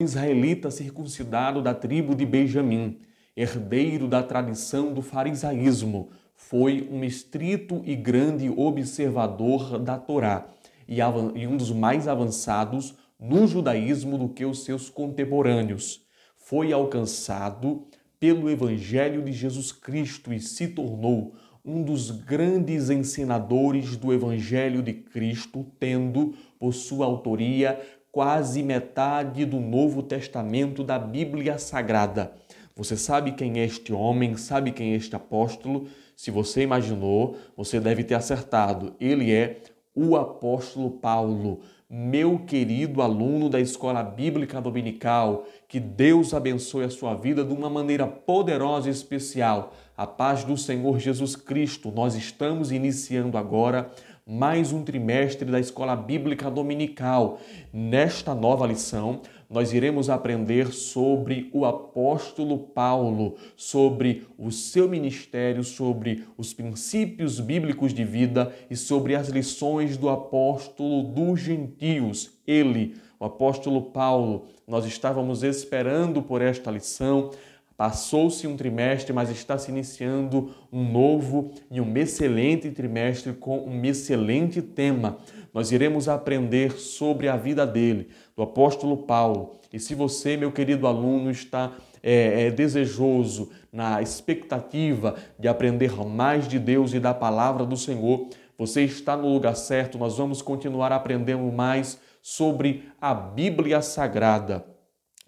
israelita 0.00 0.70
circuncidado 0.70 1.60
da 1.60 1.74
tribo 1.74 2.14
de 2.14 2.24
Benjamim, 2.24 3.00
herdeiro 3.36 4.06
da 4.06 4.22
tradição 4.22 4.94
do 4.94 5.02
farisaísmo, 5.02 6.10
foi 6.36 6.88
um 6.88 7.02
estrito 7.02 7.82
e 7.84 7.96
grande 7.96 8.48
observador 8.48 9.76
da 9.76 9.98
Torá 9.98 10.46
e 10.86 11.46
um 11.48 11.56
dos 11.56 11.72
mais 11.72 12.06
avançados 12.06 12.94
no 13.18 13.44
judaísmo 13.48 14.16
do 14.16 14.28
que 14.28 14.44
os 14.44 14.62
seus 14.62 14.88
contemporâneos. 14.88 16.06
Foi 16.36 16.72
alcançado 16.72 17.88
pelo 18.20 18.48
Evangelho 18.48 19.24
de 19.24 19.32
Jesus 19.32 19.72
Cristo 19.72 20.32
e 20.32 20.38
se 20.38 20.68
tornou 20.68 21.34
um 21.64 21.82
dos 21.82 22.12
grandes 22.12 22.88
ensinadores 22.88 23.96
do 23.96 24.12
Evangelho 24.12 24.80
de 24.80 24.94
Cristo, 24.94 25.66
tendo 25.78 26.34
por 26.58 26.72
sua 26.72 27.04
autoria 27.04 27.78
quase 28.18 28.64
metade 28.64 29.44
do 29.44 29.60
Novo 29.60 30.02
Testamento 30.02 30.82
da 30.82 30.98
Bíblia 30.98 31.56
Sagrada. 31.56 32.32
Você 32.74 32.96
sabe 32.96 33.30
quem 33.30 33.60
é 33.60 33.64
este 33.64 33.92
homem, 33.92 34.36
sabe 34.36 34.72
quem 34.72 34.92
é 34.92 34.96
este 34.96 35.14
apóstolo? 35.14 35.86
Se 36.16 36.28
você 36.28 36.62
imaginou, 36.62 37.36
você 37.56 37.78
deve 37.78 38.02
ter 38.02 38.16
acertado. 38.16 38.92
Ele 38.98 39.32
é 39.32 39.58
o 39.94 40.16
apóstolo 40.16 40.90
Paulo, 40.90 41.60
meu 41.88 42.40
querido 42.40 43.02
aluno 43.02 43.48
da 43.48 43.60
Escola 43.60 44.02
Bíblica 44.02 44.60
Dominical. 44.60 45.44
Que 45.68 45.78
Deus 45.78 46.34
abençoe 46.34 46.86
a 46.86 46.90
sua 46.90 47.14
vida 47.14 47.44
de 47.44 47.52
uma 47.52 47.70
maneira 47.70 48.04
poderosa 48.04 48.88
e 48.88 48.90
especial. 48.90 49.72
A 49.96 50.08
paz 50.08 50.42
do 50.42 50.56
Senhor 50.56 50.98
Jesus 50.98 51.36
Cristo. 51.36 51.92
Nós 51.92 52.16
estamos 52.16 52.72
iniciando 52.72 53.38
agora 53.38 53.88
mais 54.30 54.74
um 54.74 54.84
trimestre 54.84 55.50
da 55.50 55.58
Escola 55.58 55.96
Bíblica 55.96 56.50
Dominical. 56.50 57.40
Nesta 57.72 58.34
nova 58.34 58.66
lição, 58.66 59.22
nós 59.48 59.72
iremos 59.72 60.10
aprender 60.10 60.70
sobre 60.70 61.48
o 61.50 61.64
apóstolo 61.64 62.58
Paulo, 62.58 63.36
sobre 63.56 64.26
o 64.36 64.50
seu 64.50 64.86
ministério, 64.86 65.64
sobre 65.64 66.26
os 66.36 66.52
princípios 66.52 67.40
bíblicos 67.40 67.94
de 67.94 68.04
vida 68.04 68.54
e 68.68 68.76
sobre 68.76 69.14
as 69.14 69.30
lições 69.30 69.96
do 69.96 70.10
apóstolo 70.10 71.04
dos 71.04 71.40
gentios. 71.40 72.38
Ele, 72.46 72.96
o 73.18 73.24
apóstolo 73.24 73.80
Paulo, 73.80 74.44
nós 74.66 74.84
estávamos 74.84 75.42
esperando 75.42 76.20
por 76.20 76.42
esta 76.42 76.70
lição 76.70 77.30
Passou-se 77.78 78.44
um 78.44 78.56
trimestre, 78.56 79.12
mas 79.12 79.30
está 79.30 79.56
se 79.56 79.70
iniciando 79.70 80.52
um 80.72 80.82
novo 80.90 81.52
e 81.70 81.80
um 81.80 81.96
excelente 81.96 82.72
trimestre 82.72 83.32
com 83.34 83.56
um 83.60 83.84
excelente 83.84 84.60
tema. 84.60 85.18
Nós 85.54 85.70
iremos 85.70 86.08
aprender 86.08 86.72
sobre 86.72 87.28
a 87.28 87.36
vida 87.36 87.64
dele, 87.64 88.08
do 88.36 88.42
apóstolo 88.42 88.96
Paulo. 88.96 89.60
E 89.72 89.78
se 89.78 89.94
você, 89.94 90.36
meu 90.36 90.50
querido 90.50 90.88
aluno, 90.88 91.30
está 91.30 91.70
é, 92.02 92.46
é, 92.46 92.50
desejoso, 92.50 93.48
na 93.72 94.02
expectativa 94.02 95.14
de 95.38 95.46
aprender 95.46 95.94
mais 96.04 96.48
de 96.48 96.58
Deus 96.58 96.92
e 96.92 96.98
da 96.98 97.14
palavra 97.14 97.64
do 97.64 97.76
Senhor, 97.76 98.26
você 98.58 98.82
está 98.82 99.16
no 99.16 99.32
lugar 99.32 99.54
certo. 99.54 99.96
Nós 99.98 100.18
vamos 100.18 100.42
continuar 100.42 100.90
aprendendo 100.90 101.44
mais 101.52 102.00
sobre 102.20 102.88
a 103.00 103.14
Bíblia 103.14 103.80
Sagrada. 103.82 104.77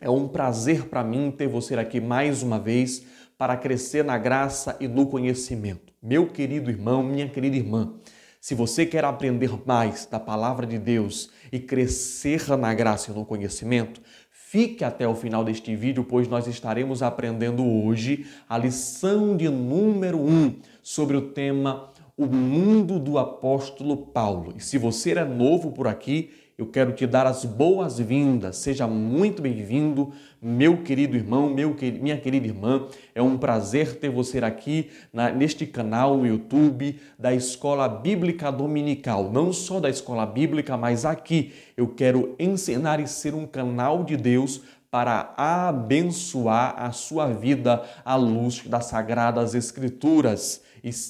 É 0.00 0.08
um 0.08 0.26
prazer 0.26 0.86
para 0.86 1.04
mim 1.04 1.30
ter 1.30 1.46
você 1.46 1.74
aqui 1.74 2.00
mais 2.00 2.42
uma 2.42 2.58
vez 2.58 3.04
para 3.36 3.54
crescer 3.54 4.02
na 4.02 4.16
graça 4.16 4.74
e 4.80 4.88
no 4.88 5.06
conhecimento. 5.06 5.92
Meu 6.02 6.26
querido 6.26 6.70
irmão, 6.70 7.02
minha 7.02 7.28
querida 7.28 7.56
irmã, 7.56 7.92
se 8.40 8.54
você 8.54 8.86
quer 8.86 9.04
aprender 9.04 9.50
mais 9.66 10.06
da 10.06 10.18
palavra 10.18 10.66
de 10.66 10.78
Deus 10.78 11.28
e 11.52 11.58
crescer 11.58 12.48
na 12.56 12.72
graça 12.72 13.10
e 13.10 13.14
no 13.14 13.26
conhecimento, 13.26 14.00
fique 14.30 14.82
até 14.82 15.06
o 15.06 15.14
final 15.14 15.44
deste 15.44 15.76
vídeo, 15.76 16.02
pois 16.02 16.26
nós 16.26 16.46
estaremos 16.46 17.02
aprendendo 17.02 17.62
hoje 17.62 18.24
a 18.48 18.56
lição 18.56 19.36
de 19.36 19.50
número 19.50 20.18
1 20.18 20.30
um 20.30 20.56
sobre 20.82 21.14
o 21.14 21.28
tema 21.28 21.92
O 22.16 22.24
Mundo 22.24 22.98
do 22.98 23.19
Apóstolo 23.19 23.98
Paulo. 23.98 24.54
E 24.56 24.60
se 24.62 24.78
você 24.78 25.12
é 25.12 25.25
novo 25.26 25.72
por 25.72 25.86
aqui, 25.86 26.30
eu 26.60 26.66
quero 26.66 26.93
te 26.93 27.06
dar 27.06 27.26
as 27.26 27.47
boas-vindas. 27.47 28.59
Seja 28.59 28.87
muito 28.87 29.41
bem-vindo, 29.41 30.12
meu 30.43 30.82
querido 30.82 31.16
irmão, 31.16 31.48
meu, 31.48 31.75
minha 31.98 32.19
querida 32.19 32.47
irmã. 32.47 32.87
É 33.15 33.22
um 33.22 33.38
prazer 33.38 33.97
ter 33.97 34.10
você 34.10 34.37
aqui 34.41 34.91
na, 35.10 35.31
neste 35.31 35.65
canal 35.65 36.19
no 36.19 36.26
YouTube 36.26 37.00
da 37.19 37.32
Escola 37.32 37.88
Bíblica 37.88 38.53
Dominical. 38.53 39.32
Não 39.32 39.54
só 39.54 39.81
da 39.81 39.88
Escola 39.88 40.26
Bíblica, 40.26 40.76
mas 40.76 41.06
aqui 41.06 41.54
eu 41.78 41.88
quero 41.88 42.37
ensinar 42.38 43.00
e 43.00 43.09
ser 43.09 43.34
um 43.34 43.47
canal 43.47 44.04
de 44.04 44.19
Deus 44.19 44.60
para 44.91 45.32
abençoar 45.38 46.75
a 46.76 46.93
sua 46.93 47.28
vida 47.28 47.82
à 48.04 48.16
luz 48.16 48.65
das 48.66 48.84
Sagradas 48.84 49.54
Escrituras. 49.54 50.60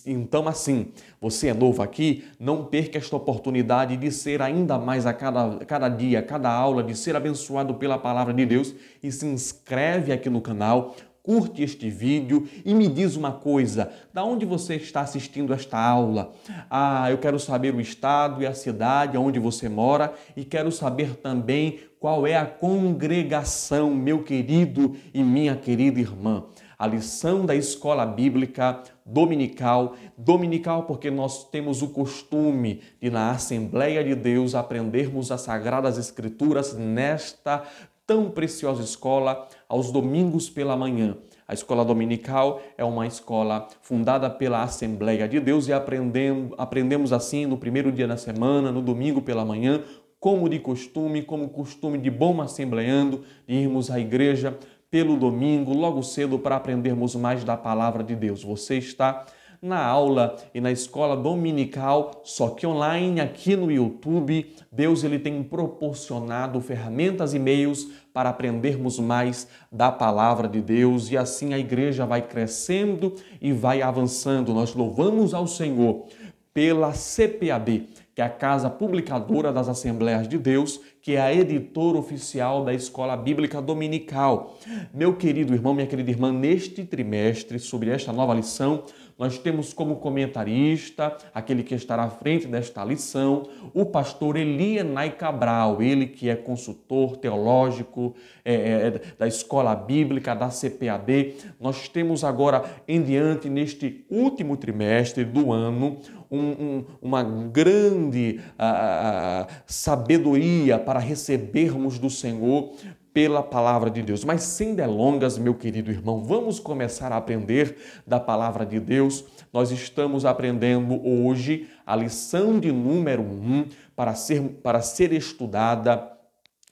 Então, 0.06 0.48
assim, 0.48 0.88
você 1.20 1.48
é 1.48 1.54
novo 1.54 1.82
aqui, 1.82 2.24
não 2.38 2.64
perca 2.64 2.98
esta 2.98 3.16
oportunidade 3.16 3.96
de 3.96 4.10
ser 4.10 4.42
ainda 4.42 4.78
mais 4.78 5.06
a 5.06 5.12
cada, 5.12 5.64
cada 5.64 5.88
dia, 5.88 6.22
cada 6.22 6.50
aula, 6.50 6.82
de 6.82 6.96
ser 6.96 7.14
abençoado 7.16 7.74
pela 7.74 7.98
palavra 7.98 8.34
de 8.34 8.44
Deus 8.44 8.74
e 9.02 9.10
se 9.12 9.26
inscreve 9.26 10.12
aqui 10.12 10.28
no 10.28 10.40
canal, 10.40 10.94
curte 11.22 11.62
este 11.62 11.88
vídeo 11.90 12.48
e 12.64 12.74
me 12.74 12.88
diz 12.88 13.16
uma 13.16 13.32
coisa: 13.32 13.90
da 14.12 14.24
onde 14.24 14.44
você 14.44 14.76
está 14.76 15.02
assistindo 15.02 15.52
esta 15.52 15.78
aula? 15.78 16.32
Ah, 16.68 17.10
eu 17.10 17.18
quero 17.18 17.38
saber 17.38 17.74
o 17.74 17.80
estado 17.80 18.42
e 18.42 18.46
a 18.46 18.54
cidade 18.54 19.16
onde 19.16 19.38
você 19.38 19.68
mora 19.68 20.12
e 20.36 20.44
quero 20.44 20.72
saber 20.72 21.16
também 21.16 21.80
qual 21.98 22.26
é 22.26 22.36
a 22.36 22.46
congregação, 22.46 23.94
meu 23.94 24.22
querido 24.22 24.96
e 25.12 25.22
minha 25.22 25.54
querida 25.54 26.00
irmã 26.00 26.44
a 26.80 26.86
lição 26.86 27.44
da 27.44 27.54
escola 27.54 28.06
bíblica 28.06 28.82
dominical. 29.04 29.96
Dominical 30.16 30.84
porque 30.84 31.10
nós 31.10 31.44
temos 31.44 31.82
o 31.82 31.90
costume 31.90 32.80
de, 32.98 33.10
na 33.10 33.32
Assembleia 33.32 34.02
de 34.02 34.14
Deus, 34.14 34.54
aprendermos 34.54 35.30
as 35.30 35.42
Sagradas 35.42 35.98
Escrituras 35.98 36.74
nesta 36.74 37.64
tão 38.06 38.30
preciosa 38.30 38.82
escola 38.82 39.46
aos 39.68 39.92
domingos 39.92 40.48
pela 40.48 40.74
manhã. 40.74 41.18
A 41.46 41.52
escola 41.52 41.84
dominical 41.84 42.62
é 42.78 42.84
uma 42.84 43.06
escola 43.06 43.68
fundada 43.82 44.30
pela 44.30 44.62
Assembleia 44.62 45.28
de 45.28 45.38
Deus 45.38 45.68
e 45.68 45.74
aprendemos, 45.74 46.54
aprendemos 46.56 47.12
assim 47.12 47.44
no 47.44 47.58
primeiro 47.58 47.92
dia 47.92 48.08
da 48.08 48.16
semana, 48.16 48.72
no 48.72 48.80
domingo 48.80 49.20
pela 49.20 49.44
manhã, 49.44 49.82
como 50.18 50.48
de 50.48 50.58
costume, 50.58 51.22
como 51.22 51.50
costume 51.50 51.98
de 51.98 52.10
bom 52.10 52.40
assembleando, 52.40 53.22
de 53.46 53.54
irmos 53.54 53.90
à 53.90 54.00
igreja 54.00 54.58
pelo 54.90 55.16
domingo, 55.16 55.72
logo 55.72 56.02
cedo, 56.02 56.38
para 56.38 56.56
aprendermos 56.56 57.14
mais 57.14 57.44
da 57.44 57.56
palavra 57.56 58.02
de 58.02 58.16
Deus. 58.16 58.42
Você 58.42 58.76
está 58.78 59.24
na 59.62 59.84
aula 59.84 60.36
e 60.54 60.60
na 60.60 60.72
escola 60.72 61.14
dominical, 61.14 62.22
só 62.24 62.48
que 62.48 62.66
online 62.66 63.20
aqui 63.20 63.54
no 63.54 63.70
YouTube, 63.70 64.54
Deus 64.72 65.04
ele 65.04 65.18
tem 65.18 65.42
proporcionado 65.42 66.60
ferramentas 66.60 67.34
e 67.34 67.38
meios 67.38 67.86
para 68.12 68.30
aprendermos 68.30 68.98
mais 68.98 69.46
da 69.70 69.92
palavra 69.92 70.48
de 70.48 70.62
Deus 70.62 71.10
e 71.10 71.16
assim 71.16 71.52
a 71.52 71.58
igreja 71.58 72.06
vai 72.06 72.22
crescendo 72.22 73.14
e 73.40 73.52
vai 73.52 73.82
avançando. 73.82 74.54
Nós 74.54 74.74
louvamos 74.74 75.34
ao 75.34 75.46
Senhor 75.46 76.06
pela 76.54 76.92
CPAB, 76.92 77.86
que 78.20 78.22
é 78.22 78.26
a 78.26 78.28
Casa 78.28 78.68
Publicadora 78.68 79.50
das 79.50 79.66
Assembleias 79.66 80.28
de 80.28 80.36
Deus, 80.36 80.78
que 81.00 81.16
é 81.16 81.20
a 81.22 81.32
editora 81.32 81.96
oficial 81.96 82.62
da 82.62 82.74
Escola 82.74 83.16
Bíblica 83.16 83.62
Dominical. 83.62 84.58
Meu 84.92 85.16
querido 85.16 85.54
irmão, 85.54 85.72
minha 85.72 85.86
querida 85.86 86.10
irmã, 86.10 86.30
neste 86.30 86.84
trimestre, 86.84 87.58
sobre 87.58 87.88
esta 87.88 88.12
nova 88.12 88.34
lição, 88.34 88.84
nós 89.18 89.38
temos 89.38 89.74
como 89.74 89.96
comentarista, 89.96 91.14
aquele 91.34 91.62
que 91.62 91.74
estará 91.74 92.04
à 92.04 92.10
frente 92.10 92.46
desta 92.46 92.82
lição, 92.82 93.48
o 93.74 93.84
pastor 93.84 94.36
Elienay 94.36 95.10
Cabral, 95.10 95.82
ele 95.82 96.06
que 96.06 96.30
é 96.30 96.36
consultor 96.36 97.18
teológico 97.18 98.14
é, 98.42 98.54
é, 98.54 99.00
da 99.18 99.28
Escola 99.28 99.74
Bíblica, 99.74 100.34
da 100.34 100.48
CPAD. 100.48 101.34
Nós 101.60 101.86
temos 101.86 102.24
agora 102.24 102.64
em 102.88 103.02
diante, 103.02 103.50
neste 103.50 104.06
último 104.08 104.56
trimestre 104.56 105.22
do 105.22 105.52
ano, 105.52 105.98
um, 106.30 106.38
um, 106.38 106.84
uma 107.02 107.22
grande 107.22 108.40
uh, 108.54 109.50
sabedoria 109.66 110.78
para 110.78 111.00
recebermos 111.00 111.98
do 111.98 112.08
Senhor 112.08 112.72
pela 113.12 113.42
palavra 113.42 113.90
de 113.90 114.02
Deus. 114.02 114.24
Mas 114.24 114.42
sem 114.42 114.74
delongas, 114.74 115.36
meu 115.36 115.54
querido 115.54 115.90
irmão, 115.90 116.22
vamos 116.22 116.60
começar 116.60 117.12
a 117.12 117.16
aprender 117.16 117.76
da 118.06 118.20
palavra 118.20 118.64
de 118.64 118.78
Deus. 118.78 119.24
Nós 119.52 119.70
estamos 119.70 120.24
aprendendo 120.24 121.04
hoje 121.04 121.68
a 121.84 121.96
lição 121.96 122.60
de 122.60 122.70
número 122.70 123.22
1 123.22 123.26
um 123.26 123.66
para 123.96 124.14
ser, 124.14 124.40
para 124.62 124.80
ser 124.80 125.12
estudada 125.12 126.10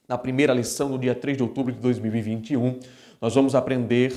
na 0.07 0.17
primeira 0.17 0.53
lição, 0.53 0.89
no 0.89 0.97
dia 0.97 1.13
3 1.13 1.37
de 1.37 1.43
outubro 1.43 1.73
de 1.73 1.79
2021. 1.79 2.79
Nós 3.21 3.35
vamos 3.35 3.53
aprender, 3.53 4.13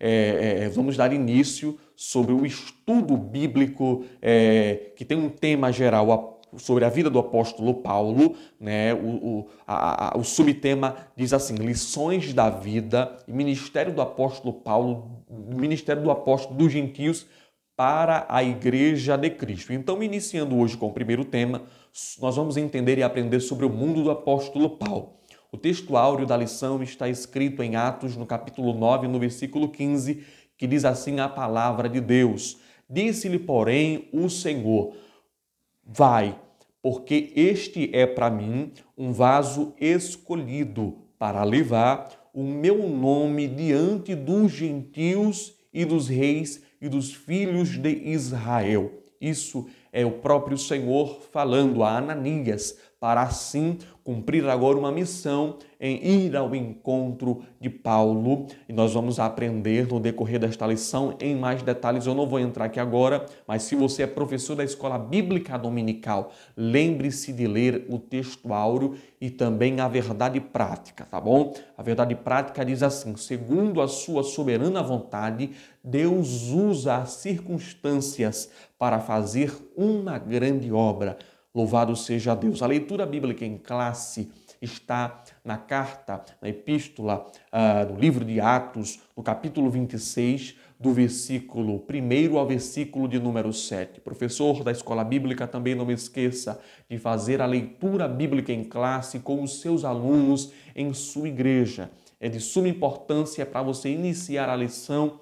é, 0.00 0.64
é, 0.64 0.68
vamos 0.70 0.96
dar 0.96 1.12
início 1.12 1.78
sobre 1.96 2.32
o 2.32 2.44
estudo 2.44 3.16
bíblico 3.16 4.04
é, 4.20 4.92
que 4.94 5.04
tem 5.04 5.16
um 5.16 5.30
tema 5.30 5.72
geral, 5.72 6.36
sobre 6.58 6.84
a 6.84 6.88
vida 6.88 7.10
do 7.10 7.18
apóstolo 7.18 7.74
Paulo, 7.74 8.36
né? 8.60 8.94
O, 8.94 8.98
o, 8.98 9.46
a, 9.66 10.14
a, 10.14 10.18
o 10.18 10.22
subtema 10.22 10.96
diz 11.16 11.32
assim: 11.32 11.54
lições 11.54 12.32
da 12.32 12.50
vida 12.50 13.16
e 13.26 13.32
ministério 13.32 13.92
do 13.92 14.02
apóstolo 14.02 14.52
Paulo, 14.52 15.24
ministério 15.28 16.02
do 16.02 16.10
apóstolo 16.10 16.56
dos 16.56 16.70
gentios 16.70 17.26
para 17.74 18.24
a 18.28 18.42
igreja 18.42 19.16
de 19.16 19.30
Cristo. 19.30 19.72
Então, 19.72 20.02
iniciando 20.02 20.56
hoje 20.56 20.76
com 20.76 20.86
o 20.86 20.92
primeiro 20.92 21.24
tema, 21.24 21.62
nós 22.20 22.36
vamos 22.36 22.56
entender 22.56 22.98
e 22.98 23.02
aprender 23.02 23.40
sobre 23.40 23.66
o 23.66 23.70
mundo 23.70 24.02
do 24.02 24.10
apóstolo 24.10 24.70
Paulo. 24.70 25.16
O 25.52 25.58
texto 25.58 25.96
áureo 25.96 26.26
da 26.26 26.36
lição 26.36 26.82
está 26.82 27.08
escrito 27.08 27.62
em 27.62 27.76
Atos, 27.76 28.16
no 28.16 28.26
capítulo 28.26 28.74
9, 28.74 29.08
no 29.08 29.18
versículo 29.18 29.68
15, 29.68 30.24
que 30.56 30.66
diz 30.66 30.84
assim 30.84 31.20
a 31.20 31.28
palavra 31.28 31.88
de 31.88 32.00
Deus: 32.00 32.58
Disse-lhe, 32.88 33.38
porém, 33.38 34.08
o 34.12 34.28
Senhor: 34.28 34.94
Vai, 35.84 36.38
porque 36.82 37.32
este 37.34 37.90
é 37.92 38.06
para 38.06 38.30
mim 38.30 38.72
um 38.96 39.12
vaso 39.12 39.74
escolhido 39.80 40.98
para 41.18 41.42
levar 41.42 42.08
o 42.32 42.42
meu 42.42 42.88
nome 42.88 43.48
diante 43.48 44.14
dos 44.14 44.52
gentios 44.52 45.54
e 45.72 45.84
dos 45.84 46.08
reis 46.08 46.62
e 46.80 46.88
dos 46.88 47.12
filhos 47.12 47.78
de 47.78 47.90
Israel. 48.10 48.92
Isso 49.20 49.66
é 49.92 50.04
o 50.04 50.12
próprio 50.12 50.58
Senhor 50.58 51.22
falando 51.32 51.82
a 51.82 51.96
Ananias, 51.96 52.78
para 53.00 53.22
assim 53.22 53.78
cumprir 54.06 54.48
agora 54.48 54.78
uma 54.78 54.92
missão 54.92 55.56
em 55.80 55.96
ir 56.06 56.36
ao 56.36 56.54
encontro 56.54 57.42
de 57.60 57.68
Paulo. 57.68 58.46
E 58.68 58.72
nós 58.72 58.94
vamos 58.94 59.18
aprender 59.18 59.88
no 59.88 59.98
decorrer 59.98 60.38
desta 60.38 60.64
lição 60.64 61.16
em 61.20 61.34
mais 61.34 61.60
detalhes. 61.60 62.06
Eu 62.06 62.14
não 62.14 62.24
vou 62.24 62.38
entrar 62.38 62.66
aqui 62.66 62.78
agora, 62.78 63.26
mas 63.48 63.64
se 63.64 63.74
você 63.74 64.04
é 64.04 64.06
professor 64.06 64.54
da 64.54 64.62
escola 64.62 64.96
bíblica 64.96 65.58
dominical, 65.58 66.32
lembre-se 66.56 67.32
de 67.32 67.48
ler 67.48 67.84
o 67.88 67.98
texto 67.98 68.54
áureo 68.54 68.94
e 69.20 69.28
também 69.28 69.80
a 69.80 69.88
verdade 69.88 70.38
prática, 70.38 71.04
tá 71.04 71.20
bom? 71.20 71.52
A 71.76 71.82
verdade 71.82 72.14
prática 72.14 72.64
diz 72.64 72.84
assim: 72.84 73.16
segundo 73.16 73.80
a 73.80 73.88
sua 73.88 74.22
soberana 74.22 74.84
vontade, 74.84 75.50
Deus 75.82 76.50
usa 76.50 76.98
as 76.98 77.10
circunstâncias 77.10 78.52
para 78.78 79.00
fazer 79.00 79.52
uma 79.76 80.16
grande 80.16 80.70
obra 80.70 81.18
Louvado 81.56 81.96
seja 81.96 82.34
Deus. 82.34 82.60
A 82.60 82.66
leitura 82.66 83.06
bíblica 83.06 83.42
em 83.42 83.56
classe 83.56 84.30
está 84.60 85.24
na 85.42 85.56
carta, 85.56 86.22
na 86.42 86.50
epístola 86.50 87.26
uh, 87.50 87.90
do 87.90 87.98
livro 87.98 88.26
de 88.26 88.38
Atos, 88.38 88.98
no 89.16 89.22
capítulo 89.22 89.70
26, 89.70 90.54
do 90.78 90.92
versículo 90.92 91.82
1 91.88 92.36
ao 92.36 92.46
versículo 92.46 93.08
de 93.08 93.18
número 93.18 93.54
7. 93.54 94.02
Professor 94.02 94.62
da 94.62 94.70
escola 94.70 95.02
bíblica, 95.02 95.46
também 95.46 95.74
não 95.74 95.90
esqueça 95.90 96.60
de 96.90 96.98
fazer 96.98 97.40
a 97.40 97.46
leitura 97.46 98.06
bíblica 98.06 98.52
em 98.52 98.62
classe 98.62 99.20
com 99.20 99.42
os 99.42 99.62
seus 99.62 99.82
alunos 99.82 100.52
em 100.74 100.92
sua 100.92 101.26
igreja. 101.26 101.90
É 102.20 102.28
de 102.28 102.38
suma 102.38 102.68
importância 102.68 103.46
para 103.46 103.62
você 103.62 103.88
iniciar 103.88 104.50
a 104.50 104.56
lição 104.56 105.20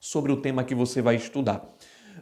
sobre 0.00 0.32
o 0.32 0.38
tema 0.38 0.64
que 0.64 0.74
você 0.74 1.02
vai 1.02 1.16
estudar. 1.16 1.62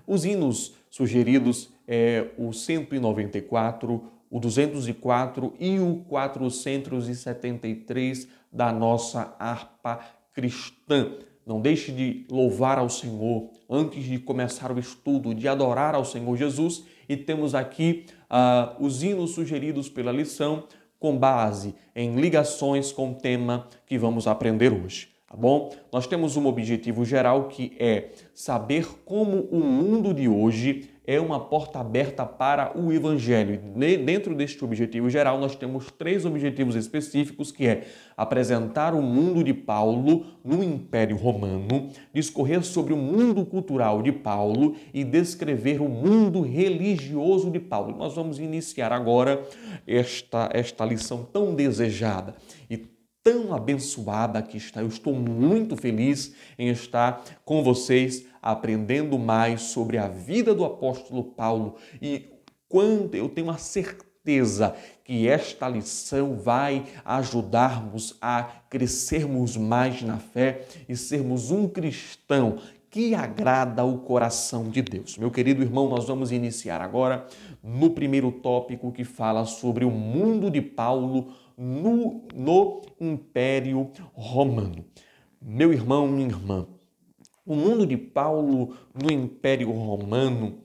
Os 0.04 0.25
hinos 0.25 0.75
sugeridos 0.90 1.75
é 1.86 2.30
o 2.36 2.52
194, 2.52 4.02
o 4.30 4.40
204 4.40 5.54
e 5.58 5.78
o 5.78 6.04
473 6.08 8.28
da 8.52 8.70
nossa 8.72 9.34
harpa 9.38 10.00
cristã. 10.32 11.12
Não 11.46 11.60
deixe 11.60 11.92
de 11.92 12.26
louvar 12.30 12.78
ao 12.78 12.90
Senhor 12.90 13.50
antes 13.70 14.04
de 14.04 14.18
começar 14.18 14.72
o 14.72 14.78
estudo, 14.78 15.34
de 15.34 15.46
adorar 15.46 15.94
ao 15.94 16.04
Senhor 16.04 16.36
Jesus. 16.36 16.84
E 17.08 17.16
temos 17.16 17.54
aqui 17.54 18.06
uh, 18.28 18.84
os 18.84 19.04
hinos 19.04 19.30
sugeridos 19.30 19.88
pela 19.88 20.10
lição 20.10 20.64
com 20.98 21.16
base 21.16 21.72
em 21.94 22.16
ligações 22.16 22.90
com 22.90 23.12
o 23.12 23.14
tema 23.14 23.68
que 23.86 23.96
vamos 23.96 24.26
aprender 24.26 24.72
hoje. 24.72 25.14
Tá 25.28 25.36
bom? 25.36 25.72
Nós 25.92 26.06
temos 26.06 26.36
um 26.36 26.46
objetivo 26.46 27.04
geral 27.04 27.48
que 27.48 27.76
é 27.78 28.10
saber 28.34 28.86
como 29.04 29.42
o 29.50 29.58
mundo 29.58 30.14
de 30.14 30.28
hoje 30.28 30.88
é 31.06 31.20
uma 31.20 31.38
porta 31.38 31.78
aberta 31.78 32.26
para 32.26 32.76
o 32.76 32.92
Evangelho. 32.92 33.60
Dentro 34.04 34.34
deste 34.34 34.64
objetivo 34.64 35.08
geral, 35.08 35.38
nós 35.38 35.54
temos 35.54 35.90
três 35.90 36.24
objetivos 36.24 36.74
específicos, 36.74 37.52
que 37.52 37.66
é 37.66 37.84
apresentar 38.16 38.94
o 38.94 39.00
mundo 39.00 39.44
de 39.44 39.54
Paulo 39.54 40.26
no 40.44 40.64
Império 40.64 41.16
Romano, 41.16 41.90
discorrer 42.12 42.62
sobre 42.64 42.92
o 42.92 42.96
mundo 42.96 43.46
cultural 43.46 44.02
de 44.02 44.10
Paulo 44.10 44.74
e 44.92 45.04
descrever 45.04 45.80
o 45.80 45.88
mundo 45.88 46.40
religioso 46.40 47.50
de 47.50 47.60
Paulo. 47.60 47.96
Nós 47.96 48.14
vamos 48.14 48.38
iniciar 48.38 48.92
agora 48.92 49.42
esta, 49.86 50.48
esta 50.52 50.84
lição 50.84 51.22
tão 51.22 51.54
desejada 51.54 52.34
e 52.68 52.96
tão 53.26 53.52
abençoada 53.52 54.40
que 54.40 54.56
está. 54.56 54.80
Eu 54.80 54.86
estou 54.86 55.12
muito 55.12 55.76
feliz 55.76 56.32
em 56.56 56.68
estar 56.68 57.24
com 57.44 57.60
vocês 57.60 58.24
aprendendo 58.52 59.19
mais 59.19 59.62
sobre 59.62 59.98
a 59.98 60.06
vida 60.06 60.54
do 60.54 60.64
apóstolo 60.64 61.25
Paulo 61.25 61.76
e 62.00 62.31
quando 62.69 63.14
eu 63.14 63.28
tenho 63.28 63.50
a 63.50 63.56
certeza 63.56 64.75
que 65.04 65.28
esta 65.28 65.69
lição 65.69 66.37
vai 66.37 66.84
ajudarmos 67.04 68.16
a 68.20 68.44
crescermos 68.69 69.56
mais 69.56 70.02
na 70.02 70.19
fé 70.19 70.66
e 70.88 70.96
sermos 70.96 71.50
um 71.50 71.69
cristão 71.69 72.58
que 72.90 73.14
agrada 73.14 73.84
o 73.84 73.98
coração 73.98 74.70
de 74.70 74.81
Deus. 74.81 75.19
Meu 75.19 75.31
querido 75.31 75.62
irmão, 75.62 75.88
nós 75.88 76.06
vamos 76.06 76.32
iniciar 76.32 76.81
agora 76.81 77.26
no 77.62 77.90
primeiro 77.90 78.31
tópico 78.31 78.92
que 78.92 79.04
fala 79.04 79.44
sobre 79.44 79.84
o 79.84 79.90
mundo 79.90 80.50
de 80.50 80.62
Paulo 80.62 81.32
no, 81.58 82.22
no 82.34 82.82
Império 83.00 83.90
Romano. 84.14 84.84
Meu 85.40 85.72
irmão, 85.72 86.08
minha 86.08 86.28
irmã, 86.28 86.66
o 87.46 87.54
mundo 87.54 87.87
de 87.87 87.96
Paulo 87.96 88.76
no 88.93 89.10
Império 89.10 89.70
Romano 89.70 90.58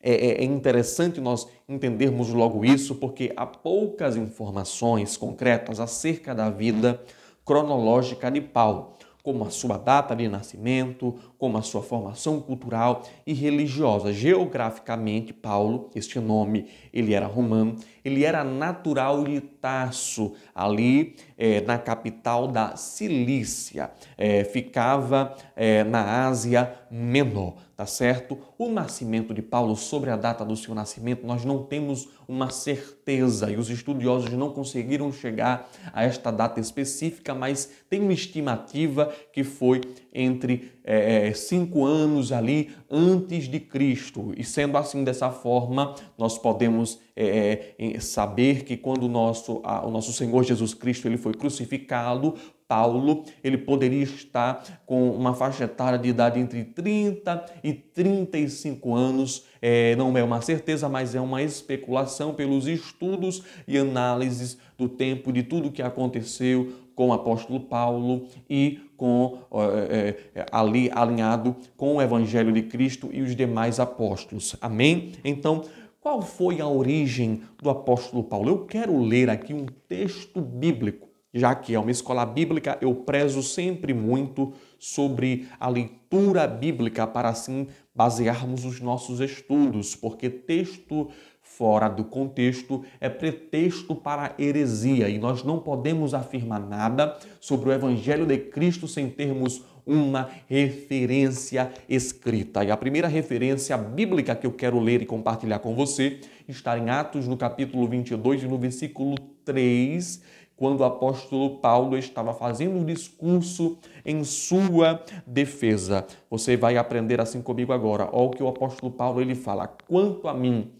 é, 0.00 0.12
é, 0.12 0.30
é 0.42 0.44
interessante 0.44 1.20
nós 1.20 1.48
entendermos 1.68 2.28
logo 2.28 2.64
isso, 2.64 2.94
porque 2.94 3.32
há 3.36 3.44
poucas 3.44 4.16
informações 4.16 5.16
concretas 5.16 5.80
acerca 5.80 6.34
da 6.34 6.48
vida 6.50 7.02
cronológica 7.44 8.30
de 8.30 8.40
Paulo 8.40 8.94
como 9.24 9.42
a 9.42 9.50
sua 9.50 9.78
data 9.78 10.14
de 10.14 10.28
nascimento, 10.28 11.18
como 11.44 11.58
a 11.58 11.62
sua 11.62 11.82
formação 11.82 12.40
cultural 12.40 13.02
e 13.26 13.34
religiosa. 13.34 14.14
Geograficamente, 14.14 15.34
Paulo, 15.34 15.90
este 15.94 16.18
nome, 16.18 16.70
ele 16.90 17.12
era 17.12 17.26
romano, 17.26 17.76
ele 18.02 18.24
era 18.24 18.42
natural 18.42 19.24
de 19.24 19.42
Tarso, 19.42 20.32
ali 20.54 21.16
é, 21.36 21.60
na 21.60 21.76
capital 21.76 22.48
da 22.48 22.76
Cilícia, 22.76 23.90
é, 24.16 24.42
ficava 24.42 25.36
é, 25.54 25.84
na 25.84 26.26
Ásia 26.26 26.74
Menor, 26.90 27.56
tá 27.76 27.84
certo? 27.86 28.38
O 28.56 28.70
nascimento 28.70 29.34
de 29.34 29.42
Paulo, 29.42 29.74
sobre 29.74 30.10
a 30.10 30.16
data 30.16 30.44
do 30.44 30.56
seu 30.56 30.74
nascimento, 30.74 31.26
nós 31.26 31.44
não 31.44 31.62
temos 31.62 32.08
uma 32.28 32.50
certeza 32.50 33.50
e 33.50 33.56
os 33.56 33.68
estudiosos 33.68 34.30
não 34.32 34.50
conseguiram 34.50 35.12
chegar 35.12 35.68
a 35.92 36.04
esta 36.04 36.30
data 36.30 36.60
específica, 36.60 37.34
mas 37.34 37.70
tem 37.90 38.00
uma 38.00 38.12
estimativa 38.12 39.12
que 39.32 39.42
foi 39.42 39.80
entre 40.14 40.72
é, 40.84 41.32
cinco 41.34 41.84
anos 41.84 42.30
ali 42.30 42.70
antes 42.88 43.48
de 43.48 43.58
Cristo. 43.58 44.32
E 44.36 44.44
sendo 44.44 44.78
assim 44.78 45.02
dessa 45.02 45.30
forma, 45.30 45.94
nós 46.16 46.38
podemos 46.38 47.00
é, 47.16 47.74
saber 48.00 48.64
que 48.64 48.76
quando 48.76 49.04
o 49.04 49.08
nosso, 49.08 49.60
a, 49.64 49.84
o 49.84 49.90
nosso 49.90 50.12
Senhor 50.12 50.44
Jesus 50.44 50.72
Cristo 50.72 51.08
ele 51.08 51.16
foi 51.16 51.34
crucificado, 51.34 52.34
Paulo, 52.66 53.24
ele 53.42 53.58
poderia 53.58 54.02
estar 54.02 54.82
com 54.86 55.10
uma 55.10 55.34
faixa 55.34 55.64
etária 55.64 55.98
de 55.98 56.08
idade 56.08 56.40
entre 56.40 56.64
30 56.64 57.44
e 57.62 57.72
35 57.72 58.94
anos. 58.94 59.44
É, 59.60 59.94
não 59.96 60.16
é 60.16 60.24
uma 60.24 60.40
certeza, 60.40 60.88
mas 60.88 61.14
é 61.14 61.20
uma 61.20 61.42
especulação 61.42 62.32
pelos 62.34 62.66
estudos 62.66 63.42
e 63.68 63.76
análises 63.76 64.58
do 64.78 64.88
tempo, 64.88 65.32
de 65.32 65.42
tudo 65.42 65.70
que 65.70 65.82
aconteceu 65.82 66.72
com 66.94 67.08
o 67.08 67.12
apóstolo 67.12 67.60
Paulo 67.60 68.26
e 68.48 68.80
com 68.96 69.38
é, 69.52 70.16
é, 70.34 70.46
ali 70.52 70.90
alinhado 70.92 71.56
com 71.76 71.96
o 71.96 72.02
Evangelho 72.02 72.52
de 72.52 72.62
Cristo 72.62 73.08
e 73.12 73.22
os 73.22 73.34
demais 73.34 73.80
apóstolos. 73.80 74.56
Amém? 74.60 75.12
Então, 75.24 75.64
qual 76.00 76.22
foi 76.22 76.60
a 76.60 76.68
origem 76.68 77.42
do 77.62 77.70
apóstolo 77.70 78.22
Paulo? 78.22 78.50
Eu 78.50 78.66
quero 78.66 78.98
ler 79.00 79.30
aqui 79.30 79.52
um 79.52 79.66
texto 79.88 80.40
bíblico 80.40 81.14
já 81.34 81.52
que 81.52 81.74
é 81.74 81.80
uma 81.80 81.90
escola 81.90 82.24
bíblica, 82.24 82.78
eu 82.80 82.94
prezo 82.94 83.42
sempre 83.42 83.92
muito 83.92 84.52
sobre 84.78 85.48
a 85.58 85.68
leitura 85.68 86.46
bíblica 86.46 87.08
para 87.08 87.28
assim 87.28 87.66
basearmos 87.92 88.64
os 88.64 88.80
nossos 88.80 89.18
estudos, 89.18 89.96
porque 89.96 90.30
texto 90.30 91.10
fora 91.56 91.88
do 91.88 92.04
contexto 92.04 92.84
é 93.00 93.08
pretexto 93.08 93.94
para 93.94 94.34
heresia 94.38 95.08
e 95.08 95.18
nós 95.18 95.44
não 95.44 95.58
podemos 95.58 96.12
afirmar 96.12 96.60
nada 96.60 97.16
sobre 97.40 97.68
o 97.68 97.72
Evangelho 97.72 98.26
de 98.26 98.38
Cristo 98.38 98.88
sem 98.88 99.08
termos 99.08 99.62
uma 99.86 100.30
referência 100.48 101.70
escrita. 101.88 102.64
E 102.64 102.70
a 102.70 102.76
primeira 102.76 103.06
referência 103.06 103.76
bíblica 103.76 104.34
que 104.34 104.46
eu 104.46 104.52
quero 104.52 104.80
ler 104.80 105.02
e 105.02 105.06
compartilhar 105.06 105.58
com 105.58 105.74
você 105.74 106.20
está 106.48 106.78
em 106.78 106.88
Atos, 106.90 107.28
no 107.28 107.36
capítulo 107.36 107.86
22 107.86 108.42
e 108.42 108.46
no 108.46 108.58
versículo 108.58 109.14
3, 109.44 110.22
quando 110.56 110.80
o 110.80 110.84
apóstolo 110.84 111.58
Paulo 111.58 111.98
estava 111.98 112.32
fazendo 112.32 112.76
um 112.76 112.84
discurso 112.84 113.78
em 114.04 114.24
sua 114.24 115.04
defesa. 115.26 116.06
Você 116.30 116.56
vai 116.56 116.76
aprender 116.76 117.20
assim 117.20 117.42
comigo 117.42 117.72
agora. 117.72 118.08
Olha 118.12 118.26
o 118.26 118.30
que 118.30 118.42
o 118.42 118.48
apóstolo 118.48 118.90
Paulo 118.90 119.20
ele 119.20 119.34
fala: 119.34 119.66
"Quanto 119.66 120.28
a 120.28 120.34
mim, 120.34 120.70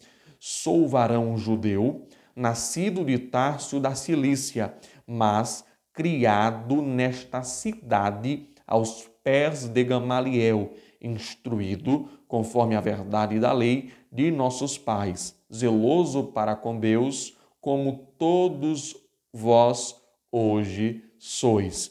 sou 0.47 0.87
varão 0.87 1.39
judeu, 1.39 2.07
nascido 2.37 3.03
de 3.03 3.19
Tárcio 3.19 3.81
da 3.81 3.95
Cilícia, 3.95 4.75
mas 5.07 5.65
criado 5.91 6.83
nesta 6.83 7.43
cidade 7.43 8.51
aos 8.67 9.09
pés 9.23 9.67
de 9.67 9.83
Gamaliel, 9.83 10.75
instruído 11.01 12.11
conforme 12.29 12.77
a 12.77 12.81
verdade 12.83 13.41
da 13.41 13.55
lei 13.55 13.91
de 14.13 14.31
nossos 14.31 14.77
pais, 14.77 15.35
zeloso 15.51 16.25
para 16.25 16.55
com 16.55 16.79
Deus, 16.79 17.35
como 17.59 18.07
todos 18.19 18.95
vós 19.33 19.97
hoje 20.31 21.03
sois. 21.19 21.91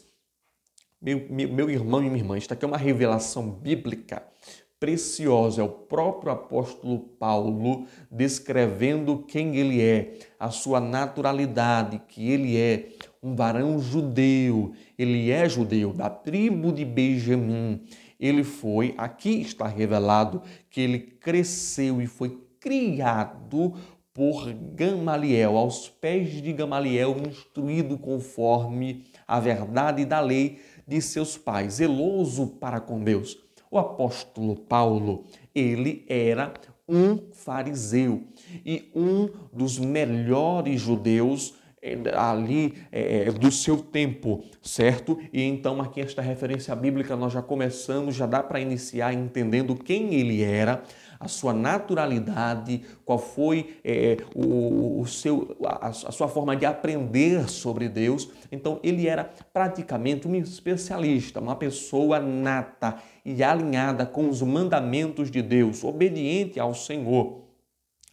Meu, 1.02 1.26
meu, 1.28 1.50
meu 1.52 1.70
irmão 1.72 2.04
e 2.04 2.06
minha 2.08 2.18
irmã, 2.18 2.38
isto 2.38 2.54
aqui 2.54 2.64
é 2.64 2.68
uma 2.68 2.78
revelação 2.78 3.50
bíblica 3.50 4.32
preciosa. 4.84 5.62
É 5.62 5.64
o 5.64 5.70
próprio 5.70 6.34
apóstolo 6.34 7.00
Paulo 7.00 7.88
descrevendo 8.12 9.20
quem 9.20 9.56
ele 9.56 9.82
é, 9.82 10.20
a 10.38 10.52
sua 10.52 10.82
naturalidade, 10.82 12.02
que 12.06 12.30
ele 12.30 12.58
é 12.58 12.90
um 13.24 13.34
varão 13.34 13.80
judeu. 13.80 14.74
Ele 15.00 15.32
é 15.32 15.48
judeu, 15.48 15.94
da 15.94 16.10
tribo 16.10 16.74
de 16.74 16.84
Benjamim. 16.84 17.82
Ele 18.20 18.44
foi, 18.44 18.94
aqui 18.98 19.40
está 19.40 19.68
revelado, 19.68 20.42
que 20.70 20.82
ele 20.82 21.00
cresceu 21.00 22.02
e 22.02 22.06
foi 22.06 22.38
criado 22.60 23.76
por 24.14 24.52
Gamaliel, 24.52 25.56
aos 25.56 25.88
pés 25.88 26.42
de 26.42 26.52
Gamaliel, 26.52 27.16
instruído 27.26 27.98
conforme 27.98 29.06
a 29.26 29.40
verdade 29.40 30.04
da 30.04 30.20
lei 30.20 30.60
de 30.86 31.02
seus 31.02 31.38
pais, 31.38 31.76
zeloso 31.76 32.48
para 32.60 32.82
com 32.82 33.02
Deus. 33.02 33.42
O 33.74 33.80
apóstolo 33.80 34.56
Paulo, 34.56 35.24
ele 35.56 36.06
era 36.08 36.54
um 36.88 37.18
fariseu 37.32 38.22
e 38.64 38.92
um 38.94 39.28
dos 39.52 39.80
melhores 39.80 40.80
judeus 40.80 41.56
eh, 41.82 41.98
ali 42.16 42.76
é, 42.92 43.32
do 43.32 43.52
seu 43.52 43.78
tempo, 43.78 44.44
certo? 44.62 45.20
E 45.34 45.42
então 45.42 45.82
aqui 45.82 46.02
esta 46.02 46.22
referência 46.22 46.76
bíblica 46.76 47.16
nós 47.16 47.34
já 47.34 47.42
começamos, 47.42 48.14
já 48.14 48.28
dá 48.28 48.44
para 48.44 48.60
iniciar 48.60 49.12
entendendo 49.12 49.76
quem 49.76 50.14
ele 50.14 50.44
era, 50.44 50.84
a 51.20 51.28
sua 51.28 51.54
naturalidade, 51.54 52.82
qual 53.04 53.18
foi 53.18 53.78
é, 53.84 54.18
o, 54.36 55.02
o, 55.02 55.08
seu, 55.08 55.58
a, 55.66 55.88
a 55.88 55.92
sua 55.94 56.28
forma 56.28 56.56
de 56.56 56.66
aprender 56.66 57.50
sobre 57.50 57.88
Deus. 57.88 58.30
Então, 58.52 58.80
ele 58.84 59.08
era 59.08 59.30
praticamente 59.52 60.28
um 60.28 60.36
especialista, 60.36 61.40
uma 61.40 61.56
pessoa 61.56 62.20
nata 62.20 62.98
e 63.26 63.44
alinhada 63.44 64.06
com 64.06 64.30
os 64.30 64.42
mandamentos 64.42 65.32
de 65.32 65.42
Deus, 65.42 65.84
obediente 65.84 66.60
ao 66.60 66.74
Senhor. 66.74 67.42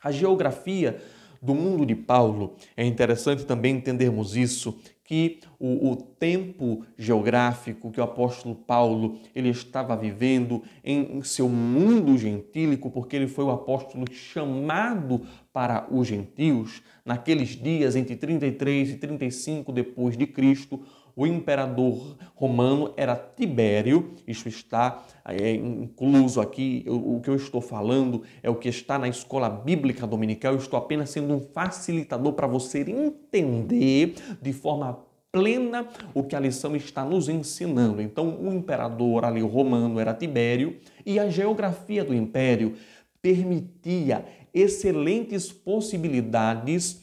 A 0.02 0.10
geografia 0.10 1.00
do 1.42 1.54
mundo 1.54 1.86
de 1.86 1.94
Paulo, 1.94 2.54
é 2.76 2.84
interessante 2.84 3.44
também 3.44 3.76
entendermos 3.76 4.36
isso, 4.36 4.78
que 5.10 5.40
o, 5.58 5.90
o, 5.90 5.96
tempo 5.96 6.84
geográfico 6.96 7.90
que 7.90 7.98
o 7.98 8.04
apóstolo 8.04 8.54
Paulo 8.54 9.18
ele 9.34 9.48
estava 9.48 9.96
vivendo 9.96 10.62
em, 10.84 11.16
em 11.16 11.22
seu 11.22 11.48
mundo 11.48 12.16
gentílico, 12.16 12.90
porque 12.90 13.16
ele 13.16 13.26
foi 13.26 13.44
o 13.44 13.50
apóstolo 13.50 14.04
chamado 14.12 15.22
para 15.52 15.88
os 15.90 16.06
gentios, 16.06 16.80
naqueles 17.04 17.60
dias 17.60 17.96
entre 17.96 18.14
33 18.14 18.90
e 18.90 18.96
35 18.98 19.72
depois 19.72 20.16
de 20.16 20.28
Cristo, 20.28 20.80
o 21.14 21.26
imperador 21.26 22.16
romano 22.34 22.92
era 22.96 23.14
Tibério, 23.14 24.14
isso 24.26 24.48
está 24.48 25.04
é, 25.24 25.54
incluso 25.54 26.40
aqui, 26.40 26.84
o, 26.88 27.16
o 27.16 27.20
que 27.20 27.30
eu 27.30 27.36
estou 27.36 27.60
falando 27.60 28.22
é 28.42 28.50
o 28.50 28.54
que 28.54 28.68
está 28.68 28.98
na 28.98 29.08
escola 29.08 29.48
bíblica 29.48 30.06
dominical, 30.06 30.52
eu 30.52 30.58
estou 30.58 30.78
apenas 30.78 31.10
sendo 31.10 31.34
um 31.34 31.40
facilitador 31.40 32.32
para 32.32 32.46
você 32.46 32.80
entender 32.80 34.14
de 34.40 34.52
forma 34.52 35.04
plena 35.32 35.86
o 36.12 36.24
que 36.24 36.34
a 36.34 36.40
lição 36.40 36.74
está 36.74 37.04
nos 37.04 37.28
ensinando. 37.28 38.02
Então, 38.02 38.36
o 38.40 38.52
imperador 38.52 39.24
ali 39.24 39.40
romano 39.40 40.00
era 40.00 40.14
Tibério 40.14 40.78
e 41.06 41.18
a 41.18 41.28
geografia 41.28 42.04
do 42.04 42.14
império 42.14 42.74
permitia 43.22 44.24
excelentes 44.52 45.52
possibilidades 45.52 47.00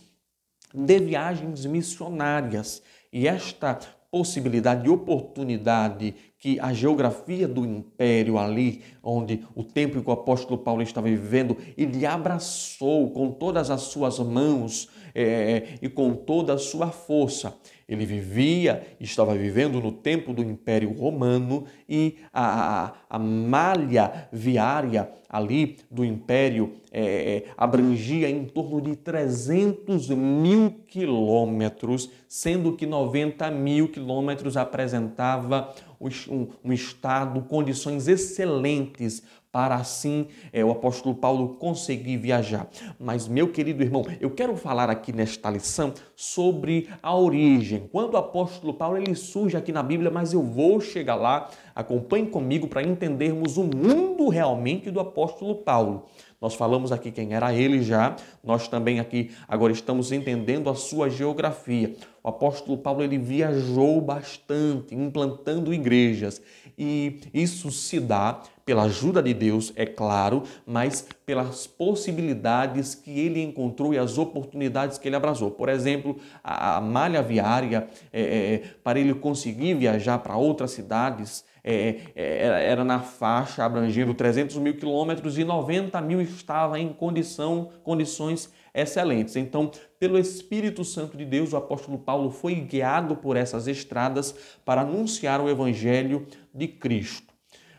de 0.73 0.99
viagens 0.99 1.65
missionárias. 1.65 2.83
E 3.11 3.27
esta 3.27 3.79
possibilidade 4.17 4.87
e 4.87 4.89
oportunidade 4.89 6.15
que 6.39 6.59
a 6.59 6.73
geografia 6.73 7.47
do 7.47 7.63
império 7.63 8.39
ali, 8.39 8.81
onde 9.03 9.45
o 9.53 9.63
tempo 9.63 10.01
que 10.01 10.09
o 10.09 10.13
apóstolo 10.13 10.57
Paulo 10.57 10.81
estava 10.81 11.07
vivendo, 11.07 11.55
ele 11.77 12.03
abraçou 12.03 13.11
com 13.11 13.29
todas 13.31 13.69
as 13.69 13.81
suas 13.81 14.17
mãos 14.17 14.89
é, 15.13 15.77
e 15.83 15.87
com 15.87 16.13
toda 16.15 16.53
a 16.53 16.57
sua 16.57 16.87
força. 16.87 17.53
Ele 17.87 18.05
vivia, 18.05 18.85
estava 18.99 19.33
vivendo 19.33 19.79
no 19.79 19.93
tempo 19.93 20.33
do 20.33 20.43
Império 20.43 20.91
Romano 20.91 21.63
e 21.87 22.17
a, 22.33 22.83
a, 22.83 22.93
a 23.09 23.17
malha 23.17 24.27
viária 24.29 25.09
ali 25.29 25.77
do 25.89 26.03
Império 26.03 26.73
é, 26.91 27.01
é 27.01 27.43
abrangia 27.55 28.29
em 28.29 28.43
torno 28.43 28.81
de 28.81 28.95
300 28.97 30.09
mil 30.09 30.75
quilômetros, 30.85 32.09
sendo 32.27 32.73
que 32.73 32.85
90 32.85 33.49
mil 33.51 33.87
quilômetros 33.87 34.57
apresentava 34.57 35.73
um, 35.99 36.47
um 36.63 36.73
estado, 36.73 37.41
condições 37.43 38.09
excelentes 38.09 39.23
para 39.51 39.75
assim 39.75 40.27
é, 40.51 40.63
o 40.63 40.71
apóstolo 40.71 41.15
Paulo 41.15 41.55
conseguir 41.55 42.17
viajar. 42.17 42.67
Mas, 42.99 43.27
meu 43.27 43.51
querido 43.51 43.81
irmão, 43.81 44.05
eu 44.19 44.31
quero 44.31 44.55
falar 44.55 44.89
aqui 44.89 45.11
nesta 45.11 45.49
lição 45.49 45.93
sobre 46.15 46.89
a 47.01 47.15
origem. 47.15 47.87
Quando 47.91 48.13
o 48.13 48.17
apóstolo 48.17 48.73
Paulo 48.73 48.97
ele 48.97 49.15
surge 49.15 49.57
aqui 49.57 49.71
na 49.71 49.81
Bíblia, 49.81 50.11
mas 50.11 50.33
eu 50.33 50.41
vou 50.41 50.79
chegar 50.79 51.15
lá, 51.15 51.49
acompanhe 51.73 52.27
comigo 52.27 52.67
para 52.67 52.83
entendermos 52.83 53.57
o 53.57 53.63
mundo 53.63 54.27
realmente 54.29 54.91
do 54.91 54.99
apóstolo 54.99 55.55
Paulo. 55.55 56.05
Nós 56.39 56.53
falamos 56.53 56.91
aqui 56.91 57.11
quem 57.11 57.33
era 57.33 57.51
ele 57.51 57.81
já, 57.81 58.15
nós 58.43 58.67
também 58.67 58.99
aqui 58.99 59.31
agora 59.47 59.73
estamos 59.73 60.11
entendendo 60.11 60.69
a 60.69 60.75
sua 60.75 61.09
geografia. 61.09 61.95
O 62.23 62.29
apóstolo 62.29 62.77
Paulo 62.77 63.01
ele 63.01 63.17
viajou 63.17 63.99
bastante, 64.01 64.93
implantando 64.93 65.73
igrejas, 65.73 66.39
e 66.77 67.21
isso 67.33 67.71
se 67.71 67.99
dá 67.99 68.43
pela 68.67 68.83
ajuda 68.83 69.23
de 69.23 69.33
Deus, 69.33 69.71
é 69.77 69.85
claro, 69.85 70.43
mas 70.65 71.07
pelas 71.25 71.65
possibilidades 71.65 72.93
que 72.93 73.17
ele 73.17 73.41
encontrou 73.41 73.93
e 73.93 73.97
as 73.97 74.17
oportunidades 74.17 74.97
que 74.97 75.07
ele 75.07 75.15
abraçou. 75.15 75.49
Por 75.49 75.69
exemplo, 75.69 76.17
a, 76.43 76.81
malha 76.81 77.23
viária, 77.23 77.87
é, 78.11 78.21
é, 78.21 78.63
para 78.83 78.99
ele 78.99 79.13
conseguir 79.13 79.73
viajar 79.75 80.19
para 80.19 80.35
outras 80.35 80.71
cidades, 80.71 81.45
é, 81.63 81.95
é, 82.13 82.43
era, 82.43 82.59
era 82.59 82.83
na 82.83 82.99
faixa 82.99 83.63
abrangendo 83.63 84.13
300 84.13 84.57
mil 84.57 84.75
quilômetros 84.75 85.37
e 85.37 85.45
90 85.45 86.01
mil 86.01 86.19
estava 86.21 86.77
em 86.77 86.89
condição, 86.89 87.69
condições 87.83 88.51
excelentes. 88.75 89.37
Então, 89.37 89.71
pelo 89.97 90.19
Espírito 90.19 90.83
Santo 90.83 91.15
de 91.15 91.23
Deus, 91.23 91.53
o 91.53 91.57
apóstolo 91.57 91.97
Paulo 91.97 92.31
foi 92.31 92.55
guiado 92.55 93.15
por 93.15 93.37
essas 93.37 93.65
estradas 93.65 94.35
para 94.65 94.81
anunciar 94.81 95.39
o 95.39 95.49
Evangelho 95.49 96.27
de 96.53 96.67
Cristo. 96.67 97.33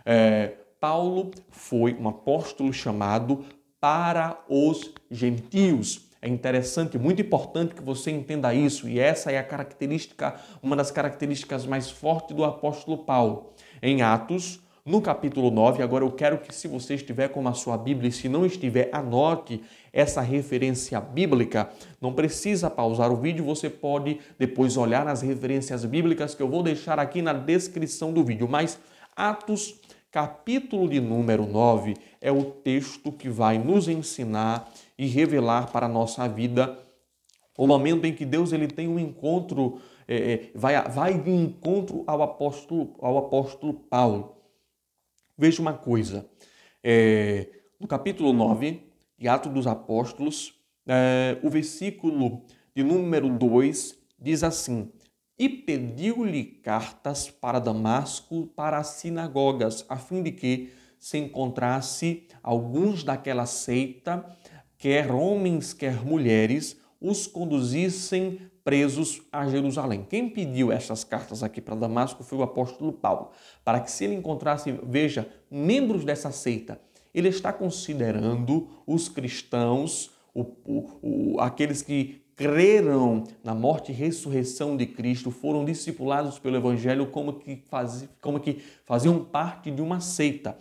É, 0.07 0.52
Paulo 0.80 1.32
foi 1.50 1.94
um 1.94 2.08
apóstolo 2.08 2.73
chamado 2.73 3.44
para 3.80 4.38
os 4.49 4.92
gentios. 5.11 6.08
É 6.20 6.28
interessante, 6.28 6.99
muito 6.99 7.23
importante 7.23 7.75
que 7.75 7.82
você 7.82 8.11
entenda 8.11 8.52
isso, 8.52 8.88
e 8.88 8.99
essa 8.99 9.30
é 9.30 9.38
a 9.38 9.44
característica, 9.44 10.35
uma 10.62 10.75
das 10.75 10.90
características 10.90 11.64
mais 11.64 11.90
fortes 11.90 12.35
do 12.35 12.44
apóstolo 12.44 12.99
Paulo. 12.99 13.52
Em 13.80 14.02
Atos, 14.02 14.61
no 14.85 15.00
capítulo 15.00 15.50
9, 15.50 15.82
agora 15.82 16.04
eu 16.04 16.11
quero 16.11 16.38
que, 16.38 16.52
se 16.54 16.66
você 16.66 16.94
estiver 16.94 17.28
com 17.28 17.47
a 17.47 17.52
sua 17.52 17.76
Bíblia, 17.76 18.08
e 18.08 18.12
se 18.12 18.28
não 18.28 18.47
estiver, 18.47 18.88
anote 18.92 19.62
essa 19.92 20.20
referência 20.20 21.00
bíblica. 21.00 21.70
Não 22.00 22.12
precisa 22.12 22.70
pausar 22.70 23.12
o 23.12 23.16
vídeo, 23.16 23.44
você 23.44 23.68
pode 23.68 24.18
depois 24.38 24.76
olhar 24.76 25.04
nas 25.04 25.23
referências 25.23 25.85
bíblicas 25.85 26.35
que 26.35 26.42
eu 26.42 26.49
vou 26.49 26.62
deixar 26.62 26.99
aqui 26.99 27.20
na 27.20 27.32
descrição 27.32 28.12
do 28.12 28.25
vídeo. 28.25 28.49
Mas 28.49 28.78
Atos 29.14 29.75
capítulo 30.10 30.88
de 30.88 31.00
número 31.00 31.46
9 31.46 31.94
é 32.20 32.32
o 32.32 32.44
texto 32.44 33.12
que 33.12 33.28
vai 33.28 33.58
nos 33.58 33.88
ensinar 33.88 34.72
e 34.96 35.06
revelar 35.06 35.70
para 35.70 35.86
a 35.86 35.88
nossa 35.88 36.26
vida 36.28 36.78
o 37.56 37.66
momento 37.66 38.04
em 38.04 38.14
que 38.14 38.24
Deus 38.24 38.52
ele 38.52 38.68
tem 38.68 38.86
um 38.86 38.98
encontro, 38.98 39.80
é, 40.06 40.32
é 40.32 40.50
vai, 40.54 40.80
vai 40.88 41.20
de 41.20 41.30
encontro 41.30 42.04
ao 42.06 42.22
apóstolo, 42.22 42.94
ao 43.00 43.18
apóstolo 43.18 43.74
Paulo. 43.74 44.36
Veja 45.36 45.60
uma 45.60 45.72
coisa, 45.72 46.28
é, 46.82 47.48
no 47.78 47.86
capítulo 47.86 48.32
9 48.32 48.80
de 49.18 49.28
Atos 49.28 49.52
dos 49.52 49.66
Apóstolos, 49.66 50.54
é, 50.86 51.38
o 51.42 51.50
versículo 51.50 52.42
de 52.74 52.82
número 52.84 53.28
2 53.28 53.98
diz 54.18 54.42
assim: 54.44 54.90
E 55.38 55.49
pediu-lhe 55.49 56.45
cartas 56.45 57.30
para 57.30 57.61
Damasco, 57.61 58.49
para 58.57 58.78
as 58.78 58.88
sinagogas, 58.88 59.85
a 59.88 59.97
fim 59.97 60.23
de 60.23 60.33
que 60.33 60.73
se 60.99 61.16
encontrasse 61.16 62.26
alguns 62.42 63.04
daquela 63.04 63.47
seita, 63.47 64.25
quer 64.76 65.12
homens, 65.12 65.73
quer 65.73 66.04
mulheres, 66.04 66.76
os 67.00 67.26
conduzissem 67.26 68.40
presos 68.64 69.23
a 69.33 69.49
Jerusalém. 69.49 70.04
Quem 70.11 70.28
pediu 70.28 70.73
essas 70.73 71.04
cartas 71.04 71.42
aqui 71.42 71.61
para 71.61 71.76
Damasco 71.76 72.25
foi 72.25 72.38
o 72.38 72.42
apóstolo 72.42 72.92
Paulo, 72.92 73.30
para 73.64 73.80
que 73.80 73.90
se 73.90 74.04
ele 74.04 74.14
encontrasse, 74.14 74.73
veja, 74.83 75.28
membros 75.50 76.04
dessa 76.04 76.33
seita, 76.33 76.80
ele 77.14 77.28
está 77.28 77.52
considerando 77.52 78.68
os 78.87 79.09
cristãos, 79.09 80.11
o, 80.35 80.42
o, 80.64 81.35
o, 81.37 81.40
aqueles 81.40 81.80
que 81.80 82.23
creram 82.38 83.25
na 83.42 83.52
morte 83.52 83.90
e 83.90 83.95
ressurreição 83.95 84.76
de 84.76 84.87
Cristo, 84.87 85.28
foram 85.28 85.64
discipulados 85.64 86.38
pelo 86.38 86.57
Evangelho 86.57 87.09
como 87.09 87.33
que, 87.33 87.57
faz, 87.68 88.09
como 88.23 88.38
que 88.38 88.62
faziam 88.85 89.25
parte 89.25 89.73
de 89.73 89.83
uma 89.83 89.99
seita. 89.99 90.57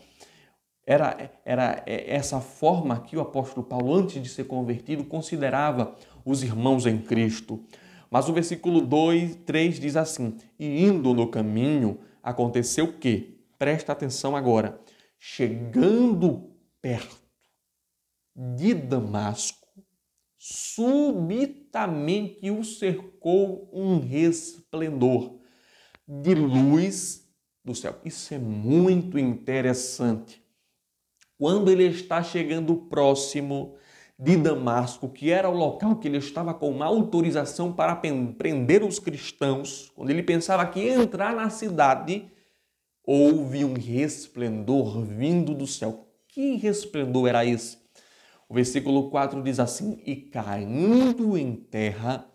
Era, 0.84 1.32
era 1.46 1.84
essa 1.86 2.42
forma 2.42 3.02
que 3.02 3.16
o 3.16 3.22
apóstolo 3.22 3.64
Paulo, 3.64 3.94
antes 3.94 4.24
de 4.24 4.28
ser 4.28 4.46
convertido, 4.46 5.04
considerava 5.04 5.96
os 6.26 6.42
irmãos 6.42 6.88
em 6.88 6.98
Cristo. 6.98 7.64
Mas 8.10 8.28
o 8.28 8.34
versículo 8.34 8.82
2, 8.82 9.36
3 9.46 9.80
diz 9.80 9.96
assim: 9.96 10.36
E 10.58 10.84
indo 10.84 11.14
no 11.14 11.28
caminho, 11.28 12.00
aconteceu 12.24 12.94
que, 12.94 13.38
presta 13.60 13.92
atenção 13.92 14.36
agora, 14.36 14.80
chegando 15.20 16.50
perto 16.82 17.18
de 18.36 18.74
Damasco, 18.74 19.67
subitamente 20.50 22.50
o 22.50 22.64
cercou 22.64 23.70
um 23.74 24.00
resplendor 24.00 25.42
de 26.08 26.34
luz 26.34 27.28
do 27.66 27.76
céu. 27.76 28.00
Isso 28.06 28.34
é 28.34 28.40
muito 28.40 29.20
interessante. 29.20 30.42
Quando 31.38 31.70
ele 31.70 31.84
está 31.84 32.24
chegando 32.24 32.78
próximo 32.78 33.76
de 34.18 34.38
Damasco, 34.38 35.10
que 35.10 35.32
era 35.32 35.50
o 35.50 35.54
local 35.54 35.98
que 35.98 36.08
ele 36.08 36.18
estava 36.18 36.54
com 36.54 36.72
uma 36.72 36.86
autorização 36.86 37.74
para 37.74 37.94
prender 37.94 38.84
os 38.84 39.00
cristãos, 39.00 39.92
quando 39.96 40.12
ele 40.12 40.24
pensava 40.24 40.66
que 40.66 40.80
ia 40.80 40.96
entrar 40.96 41.36
na 41.36 41.50
cidade, 41.50 42.32
houve 43.04 43.66
um 43.66 43.74
resplendor 43.74 45.04
vindo 45.04 45.54
do 45.54 45.68
céu. 45.68 46.08
Que 46.26 46.56
resplendor 46.56 47.28
era 47.28 47.46
esse? 47.46 47.86
O 48.50 48.54
versículo 48.54 49.10
4 49.10 49.42
diz 49.44 49.60
assim: 49.60 50.02
E 50.06 50.16
caindo 50.16 51.38
em 51.38 51.56
terra, 51.56 52.26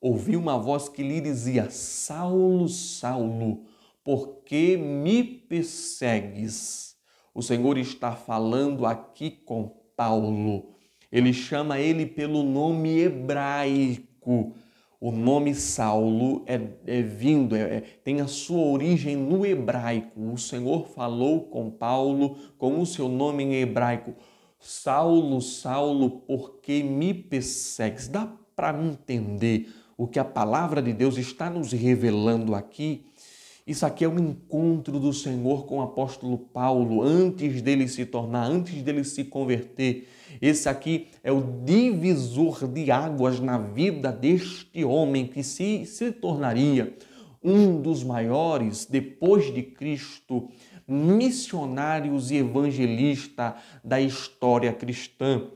ouvi 0.00 0.36
uma 0.36 0.58
voz 0.58 0.88
que 0.88 1.02
lhe 1.02 1.20
dizia: 1.20 1.70
Saulo, 1.70 2.68
Saulo, 2.68 3.64
por 4.02 4.42
que 4.44 4.76
me 4.76 5.22
persegues? 5.22 6.96
O 7.32 7.42
Senhor 7.42 7.78
está 7.78 8.12
falando 8.12 8.84
aqui 8.84 9.30
com 9.30 9.68
Paulo. 9.96 10.74
Ele 11.12 11.32
chama 11.32 11.78
ele 11.78 12.04
pelo 12.04 12.42
nome 12.42 12.98
hebraico. 12.98 14.52
O 15.00 15.10
nome 15.10 15.54
Saulo 15.54 16.44
é, 16.46 16.60
é 16.86 17.00
vindo, 17.00 17.56
é, 17.56 17.76
é, 17.76 17.80
tem 17.80 18.20
a 18.20 18.26
sua 18.26 18.60
origem 18.60 19.16
no 19.16 19.46
hebraico. 19.46 20.20
O 20.20 20.36
Senhor 20.36 20.88
falou 20.88 21.44
com 21.44 21.70
Paulo 21.70 22.36
com 22.58 22.78
o 22.80 22.84
seu 22.84 23.08
nome 23.08 23.44
em 23.44 23.54
hebraico. 23.54 24.14
Saulo, 24.60 25.40
Saulo, 25.40 26.10
por 26.10 26.60
que 26.60 26.82
me 26.82 27.14
persegues? 27.14 28.08
Dá 28.08 28.30
para 28.54 28.78
entender 28.78 29.68
o 29.96 30.06
que 30.06 30.18
a 30.18 30.24
palavra 30.24 30.82
de 30.82 30.92
Deus 30.92 31.16
está 31.16 31.48
nos 31.48 31.72
revelando 31.72 32.54
aqui? 32.54 33.06
Isso 33.66 33.86
aqui 33.86 34.04
é 34.04 34.08
um 34.08 34.18
encontro 34.18 35.00
do 35.00 35.14
Senhor 35.14 35.64
com 35.64 35.78
o 35.78 35.82
apóstolo 35.82 36.36
Paulo 36.36 37.02
antes 37.02 37.62
dele 37.62 37.88
se 37.88 38.04
tornar, 38.04 38.44
antes 38.44 38.82
dele 38.82 39.02
se 39.02 39.24
converter. 39.24 40.08
Esse 40.42 40.68
aqui 40.68 41.08
é 41.24 41.32
o 41.32 41.42
divisor 41.64 42.68
de 42.68 42.90
águas 42.90 43.40
na 43.40 43.56
vida 43.56 44.12
deste 44.12 44.84
homem 44.84 45.26
que 45.26 45.42
se, 45.42 45.86
se 45.86 46.12
tornaria 46.12 46.94
um 47.42 47.80
dos 47.80 48.04
maiores, 48.04 48.84
depois 48.84 49.52
de 49.52 49.62
Cristo, 49.62 50.48
missionários 50.90 52.30
e 52.30 52.36
evangelista 52.36 53.56
da 53.82 54.00
história 54.00 54.72
cristã. 54.72 55.46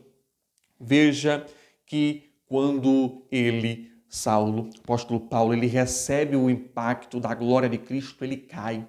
Veja 0.81 1.45
que 1.85 2.31
quando 2.47 3.27
ele 3.31 3.95
Saulo, 4.15 4.71
apóstolo 4.79 5.19
Paulo, 5.19 5.53
ele 5.53 5.67
recebe 5.67 6.37
o 6.37 6.49
impacto 6.49 7.19
da 7.19 7.35
glória 7.35 7.69
de 7.69 7.79
Cristo, 7.79 8.23
ele 8.23 8.37
cai. 8.37 8.87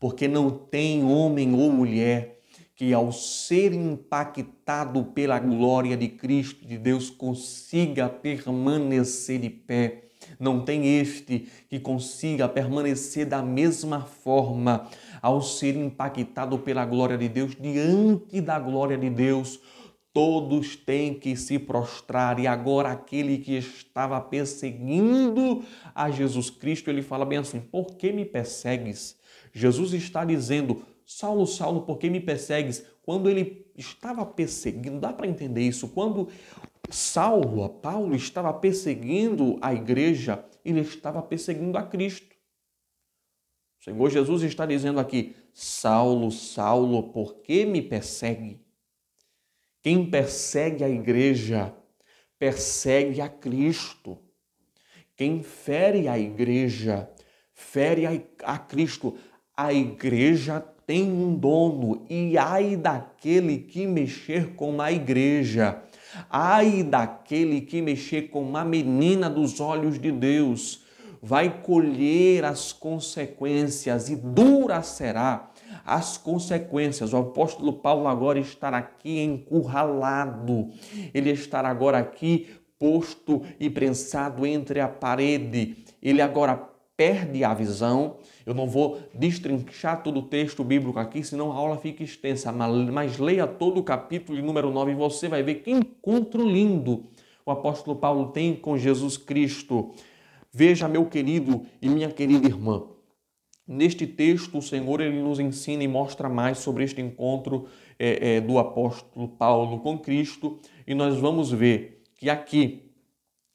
Porque 0.00 0.26
não 0.26 0.50
tem 0.50 1.04
homem 1.04 1.54
ou 1.54 1.70
mulher 1.70 2.40
que, 2.74 2.92
ao 2.92 3.12
ser 3.12 3.72
impactado 3.72 5.04
pela 5.04 5.38
glória 5.38 5.96
de 5.96 6.08
Cristo, 6.08 6.66
de 6.66 6.76
Deus, 6.76 7.08
consiga 7.08 8.08
permanecer 8.08 9.40
de 9.40 9.48
pé. 9.48 10.08
Não 10.40 10.64
tem 10.64 10.98
este 10.98 11.46
que 11.68 11.78
consiga 11.78 12.48
permanecer 12.48 13.26
da 13.26 13.40
mesma 13.40 14.00
forma 14.00 14.88
ao 15.20 15.40
ser 15.42 15.76
impactado 15.76 16.58
pela 16.58 16.84
glória 16.84 17.18
de 17.18 17.28
Deus, 17.28 17.56
diante 17.58 18.40
da 18.40 18.58
glória 18.58 18.96
de 18.96 19.10
Deus 19.10 19.60
todos 20.18 20.74
têm 20.74 21.14
que 21.14 21.36
se 21.36 21.60
prostrar. 21.60 22.40
E 22.40 22.46
agora, 22.48 22.90
aquele 22.90 23.38
que 23.38 23.56
estava 23.56 24.20
perseguindo 24.20 25.62
a 25.94 26.10
Jesus 26.10 26.50
Cristo, 26.50 26.90
ele 26.90 27.02
fala 27.02 27.24
bem 27.24 27.38
assim: 27.38 27.60
Por 27.60 27.96
que 27.96 28.12
me 28.12 28.24
persegues? 28.24 29.16
Jesus 29.52 29.92
está 29.92 30.24
dizendo: 30.24 30.82
Saulo, 31.06 31.46
Saulo, 31.46 31.82
por 31.82 31.98
que 31.98 32.10
me 32.10 32.20
persegues? 32.20 32.84
Quando 33.02 33.30
ele 33.30 33.66
estava 33.76 34.26
perseguindo, 34.26 34.98
dá 34.98 35.12
para 35.12 35.28
entender 35.28 35.62
isso? 35.62 35.88
Quando 35.88 36.28
Saulo, 36.90 37.68
Paulo, 37.68 38.14
estava 38.14 38.52
perseguindo 38.52 39.56
a 39.60 39.72
igreja, 39.72 40.44
ele 40.64 40.80
estava 40.80 41.22
perseguindo 41.22 41.78
a 41.78 41.82
Cristo. 41.82 42.37
Senhor 43.88 44.10
Jesus 44.10 44.42
está 44.42 44.66
dizendo 44.66 45.00
aqui: 45.00 45.34
Saulo, 45.52 46.30
Saulo, 46.30 47.04
por 47.04 47.36
que 47.36 47.64
me 47.64 47.80
persegue? 47.80 48.60
Quem 49.82 50.04
persegue 50.10 50.84
a 50.84 50.88
igreja, 50.88 51.74
persegue 52.38 53.20
a 53.20 53.28
Cristo. 53.28 54.18
Quem 55.16 55.42
fere 55.42 56.06
a 56.06 56.18
igreja, 56.18 57.08
fere 57.54 58.06
a, 58.06 58.12
a 58.44 58.58
Cristo. 58.58 59.16
A 59.56 59.72
igreja 59.72 60.60
tem 60.86 61.10
um 61.10 61.34
dono 61.34 62.06
e 62.08 62.38
ai 62.38 62.76
daquele 62.76 63.58
que 63.58 63.86
mexer 63.86 64.54
com 64.54 64.80
a 64.80 64.92
igreja. 64.92 65.82
Ai 66.30 66.82
daquele 66.82 67.62
que 67.62 67.82
mexer 67.82 68.30
com 68.30 68.42
uma 68.42 68.64
menina 68.64 69.28
dos 69.28 69.60
olhos 69.60 69.98
de 69.98 70.12
Deus, 70.12 70.84
vai 71.22 71.62
colher 71.62 72.44
as 72.44 72.72
consequências 72.72 74.08
e 74.08 74.16
dura 74.16 74.82
será 74.82 75.50
as 75.84 76.16
consequências. 76.16 77.12
O 77.12 77.18
apóstolo 77.18 77.72
Paulo 77.72 78.08
agora 78.08 78.38
está 78.38 78.68
aqui 78.68 79.20
encurralado, 79.20 80.70
ele 81.12 81.30
está 81.30 81.60
agora 81.60 81.98
aqui 81.98 82.48
posto 82.78 83.42
e 83.58 83.68
prensado 83.68 84.46
entre 84.46 84.80
a 84.80 84.88
parede. 84.88 85.84
Ele 86.02 86.22
agora 86.22 86.68
perde 86.96 87.42
a 87.44 87.52
visão. 87.52 88.16
Eu 88.46 88.54
não 88.54 88.66
vou 88.66 89.00
destrinchar 89.14 90.02
todo 90.02 90.20
o 90.20 90.22
texto 90.22 90.62
bíblico 90.64 90.98
aqui, 90.98 91.22
senão 91.22 91.52
a 91.52 91.54
aula 91.56 91.76
fica 91.76 92.02
extensa, 92.02 92.52
mas 92.52 93.18
leia 93.18 93.46
todo 93.46 93.78
o 93.78 93.82
capítulo 93.82 94.40
número 94.40 94.70
9 94.70 94.92
e 94.92 94.94
você 94.94 95.28
vai 95.28 95.42
ver 95.42 95.56
que 95.56 95.70
encontro 95.70 96.48
lindo 96.48 97.04
o 97.48 97.50
apóstolo 97.50 97.96
Paulo 97.96 98.26
tem 98.26 98.54
com 98.54 98.76
Jesus 98.76 99.16
Cristo. 99.16 99.94
Veja, 100.52 100.88
meu 100.88 101.06
querido 101.06 101.66
e 101.80 101.88
minha 101.88 102.10
querida 102.10 102.46
irmã, 102.46 102.84
Neste 103.68 104.06
texto, 104.06 104.56
o 104.56 104.62
Senhor 104.62 104.98
ele 104.98 105.20
nos 105.20 105.38
ensina 105.38 105.84
e 105.84 105.88
mostra 105.88 106.26
mais 106.26 106.56
sobre 106.56 106.84
este 106.84 107.02
encontro 107.02 107.66
é, 107.98 108.36
é, 108.36 108.40
do 108.40 108.58
apóstolo 108.58 109.28
Paulo 109.28 109.80
com 109.80 109.98
Cristo, 109.98 110.58
e 110.86 110.94
nós 110.94 111.18
vamos 111.18 111.52
ver 111.52 112.02
que 112.16 112.30
aqui 112.30 112.90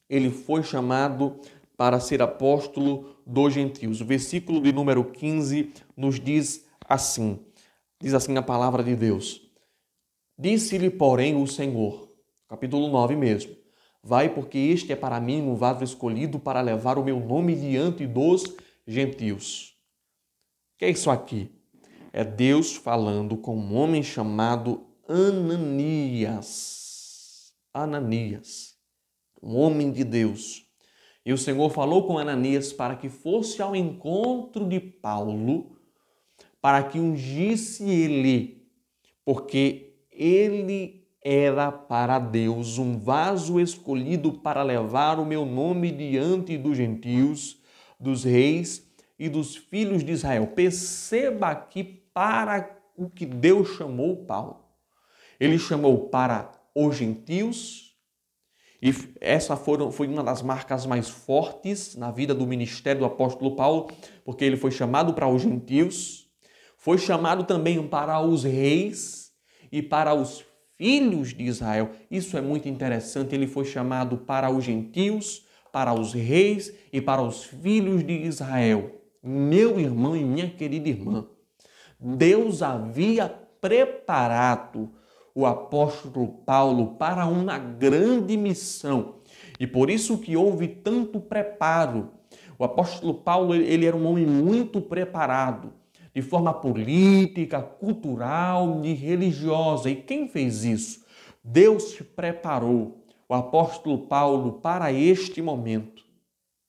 ele 0.08 0.29
foi 0.29 0.62
chamado 0.62 1.39
para 1.75 1.99
ser 1.99 2.21
apóstolo 2.21 3.15
dos 3.25 3.56
gentios. 3.56 4.01
O 4.01 4.06
versículo 4.06 4.62
de 4.62 4.71
número 4.71 5.03
15 5.03 5.73
nos 5.97 6.19
diz 6.19 6.63
assim: 6.88 7.39
diz 7.99 8.13
assim 8.13 8.38
a 8.38 8.43
palavra 8.43 8.84
de 8.84 8.95
Deus. 8.95 9.41
Disse-lhe, 10.38 10.91
porém, 10.91 11.41
o 11.41 11.47
Senhor: 11.47 12.08
capítulo 12.47 12.88
9 12.88 13.15
mesmo. 13.15 13.62
Vai, 14.06 14.28
porque 14.28 14.58
este 14.58 14.92
é 14.92 14.98
para 14.98 15.18
mim 15.22 15.42
um 15.42 15.56
vaso 15.56 15.82
escolhido 15.82 16.38
para 16.38 16.60
levar 16.60 16.98
o 16.98 17.04
meu 17.04 17.22
nome 17.22 17.56
diante 17.56 18.06
dos 18.06 18.44
gentios. 18.86 19.70
O 20.76 20.80
que 20.80 20.86
é 20.86 20.89
isso 20.89 21.10
aqui? 21.10 21.50
É 22.12 22.22
Deus 22.26 22.76
falando 22.76 23.38
com 23.38 23.56
um 23.56 23.78
homem 23.78 24.04
chamado 24.04 24.86
Ananias. 25.08 26.74
Ananias, 27.74 28.76
um 29.42 29.56
homem 29.56 29.89
de 29.89 30.04
Deus. 30.04 30.68
E 31.26 31.32
o 31.32 31.38
Senhor 31.38 31.70
falou 31.70 32.06
com 32.06 32.18
Ananias 32.18 32.74
para 32.74 32.98
que 32.98 33.08
fosse 33.08 33.62
ao 33.62 33.74
encontro 33.74 34.68
de 34.68 34.82
Paulo, 34.82 35.78
para 36.62 36.84
que 36.84 37.00
ungisse 37.00 37.89
ele, 37.89 38.68
porque 39.24 39.96
ele 40.12 41.03
era 41.23 41.71
para 41.71 42.19
Deus 42.19 42.77
um 42.77 42.99
vaso 42.99 43.59
escolhido 43.59 44.33
para 44.33 44.62
levar 44.62 45.19
o 45.19 45.25
meu 45.25 45.45
nome 45.45 45.89
diante 45.89 46.57
dos 46.57 46.75
gentios, 46.75 47.62
dos 47.97 48.25
reis 48.25 48.86
e 49.17 49.29
dos 49.29 49.55
filhos 49.55 50.03
de 50.03 50.12
Israel. 50.12 50.47
Perceba 50.47 51.47
aqui 51.47 51.83
para 52.13 52.77
o 52.97 53.09
que 53.09 53.25
Deus 53.25 53.69
chamou 53.77 54.25
Paulo. 54.25 54.65
Ele 55.39 55.57
chamou 55.57 56.09
para 56.09 56.51
os 56.75 56.97
gentios, 56.97 57.95
e 58.81 58.93
essa 59.21 59.55
foi 59.55 60.07
uma 60.07 60.23
das 60.23 60.41
marcas 60.41 60.86
mais 60.86 61.09
fortes 61.09 61.95
na 61.95 62.12
vida 62.12 62.36
do 62.36 62.45
ministério 62.45 62.99
do 62.99 63.05
apóstolo 63.05 63.55
Paulo, 63.55 63.89
porque 64.25 64.43
ele 64.43 64.57
foi 64.57 64.71
chamado 64.71 65.13
para 65.13 65.27
os 65.27 65.41
gentios, 65.41 66.27
foi 66.77 66.97
chamado 66.97 67.45
também 67.45 67.88
para 67.88 68.19
os 68.19 68.43
reis 68.43 69.31
e 69.71 69.81
para 69.81 70.13
os 70.13 70.45
filhos 70.84 71.34
de 71.34 71.46
Israel. 71.46 71.91
Isso 72.12 72.38
é 72.38 72.41
muito 72.41 72.67
interessante. 72.67 73.34
Ele 73.34 73.48
foi 73.48 73.63
chamado 73.63 74.17
para 74.17 74.50
os 74.50 74.65
gentios, 74.65 75.46
para 75.72 75.93
os 75.93 76.12
reis 76.13 76.74
e 76.91 77.00
para 77.00 77.22
os 77.22 77.46
filhos 77.46 78.06
de 78.06 78.12
Israel. 78.12 78.91
Meu 79.24 79.80
irmão 79.80 80.13
e 80.13 80.26
minha 80.26 80.50
querida 80.50 80.89
irmã, 80.89 81.26
Deus 81.98 82.62
havia 82.62 83.30
preparado 83.62 84.91
o 85.34 85.46
apóstolo 85.46 86.28
Paulo 86.46 86.96
para 86.96 87.26
uma 87.28 87.58
grande 87.58 88.36
missão. 88.36 89.19
E 89.58 89.65
por 89.65 89.89
isso 89.89 90.17
que 90.17 90.36
houve 90.36 90.67
tanto 90.67 91.17
preparo. 91.22 92.12
O 92.60 92.65
apóstolo 92.65 93.13
Paulo, 93.13 93.56
ele 93.56 93.86
era 93.86 93.96
um 93.96 94.06
homem 94.06 94.26
muito 94.26 94.82
preparado 94.82 95.72
de 96.13 96.21
forma 96.21 96.54
política, 96.54 97.62
cultural 97.62 98.82
e 98.84 98.93
religiosa. 98.93 99.89
E 99.89 99.95
quem 99.95 100.28
fez 100.28 100.63
isso? 100.63 101.04
Deus 101.43 101.99
preparou 102.15 103.04
o 103.28 103.34
apóstolo 103.34 104.08
Paulo 104.08 104.54
para 104.54 104.91
este 104.91 105.41
momento. 105.41 106.04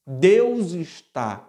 Deus 0.07 0.73
está 0.73 1.49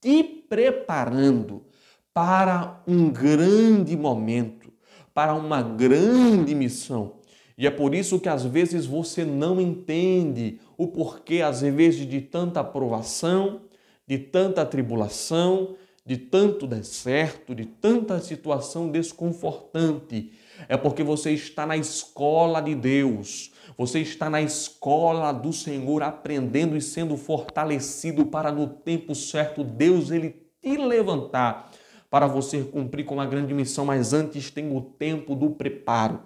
te 0.00 0.22
preparando 0.22 1.64
para 2.12 2.82
um 2.86 3.10
grande 3.10 3.96
momento, 3.96 4.72
para 5.14 5.34
uma 5.34 5.62
grande 5.62 6.54
missão. 6.54 7.18
E 7.56 7.66
é 7.66 7.70
por 7.70 7.94
isso 7.94 8.20
que 8.20 8.28
às 8.28 8.44
vezes 8.44 8.86
você 8.86 9.24
não 9.24 9.60
entende 9.60 10.60
o 10.76 10.86
porquê, 10.86 11.42
às 11.42 11.60
vezes, 11.60 12.08
de 12.08 12.20
tanta 12.20 12.60
aprovação, 12.60 13.62
de 14.06 14.16
tanta 14.16 14.64
tribulação, 14.64 15.74
de 16.08 16.16
tanto 16.16 16.66
deserto, 16.66 17.54
de 17.54 17.66
tanta 17.66 18.18
situação 18.18 18.90
desconfortante. 18.90 20.32
É 20.66 20.74
porque 20.74 21.02
você 21.02 21.32
está 21.32 21.66
na 21.66 21.76
escola 21.76 22.62
de 22.62 22.74
Deus, 22.74 23.52
você 23.76 24.00
está 24.00 24.30
na 24.30 24.40
escola 24.40 25.32
do 25.32 25.52
Senhor 25.52 26.02
aprendendo 26.02 26.78
e 26.78 26.80
sendo 26.80 27.14
fortalecido 27.18 28.24
para 28.24 28.50
no 28.50 28.66
tempo 28.66 29.14
certo 29.14 29.62
Deus 29.62 30.10
ele 30.10 30.30
te 30.62 30.78
levantar 30.78 31.70
para 32.08 32.26
você 32.26 32.62
cumprir 32.62 33.04
com 33.04 33.20
a 33.20 33.26
grande 33.26 33.52
missão, 33.52 33.84
mas 33.84 34.14
antes 34.14 34.50
tem 34.50 34.74
o 34.74 34.80
tempo 34.80 35.34
do 35.34 35.50
preparo. 35.50 36.22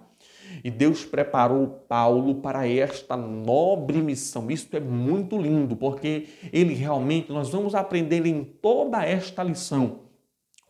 E 0.63 0.71
Deus 0.71 1.03
preparou 1.05 1.67
Paulo 1.87 2.35
para 2.35 2.67
esta 2.67 3.17
nobre 3.17 4.01
missão. 4.01 4.49
Isso 4.49 4.67
é 4.75 4.79
muito 4.79 5.37
lindo, 5.37 5.75
porque 5.75 6.27
ele 6.51 6.73
realmente, 6.73 7.31
nós 7.31 7.49
vamos 7.49 7.75
aprender 7.75 8.25
em 8.25 8.43
toda 8.43 9.03
esta 9.03 9.43
lição 9.43 10.03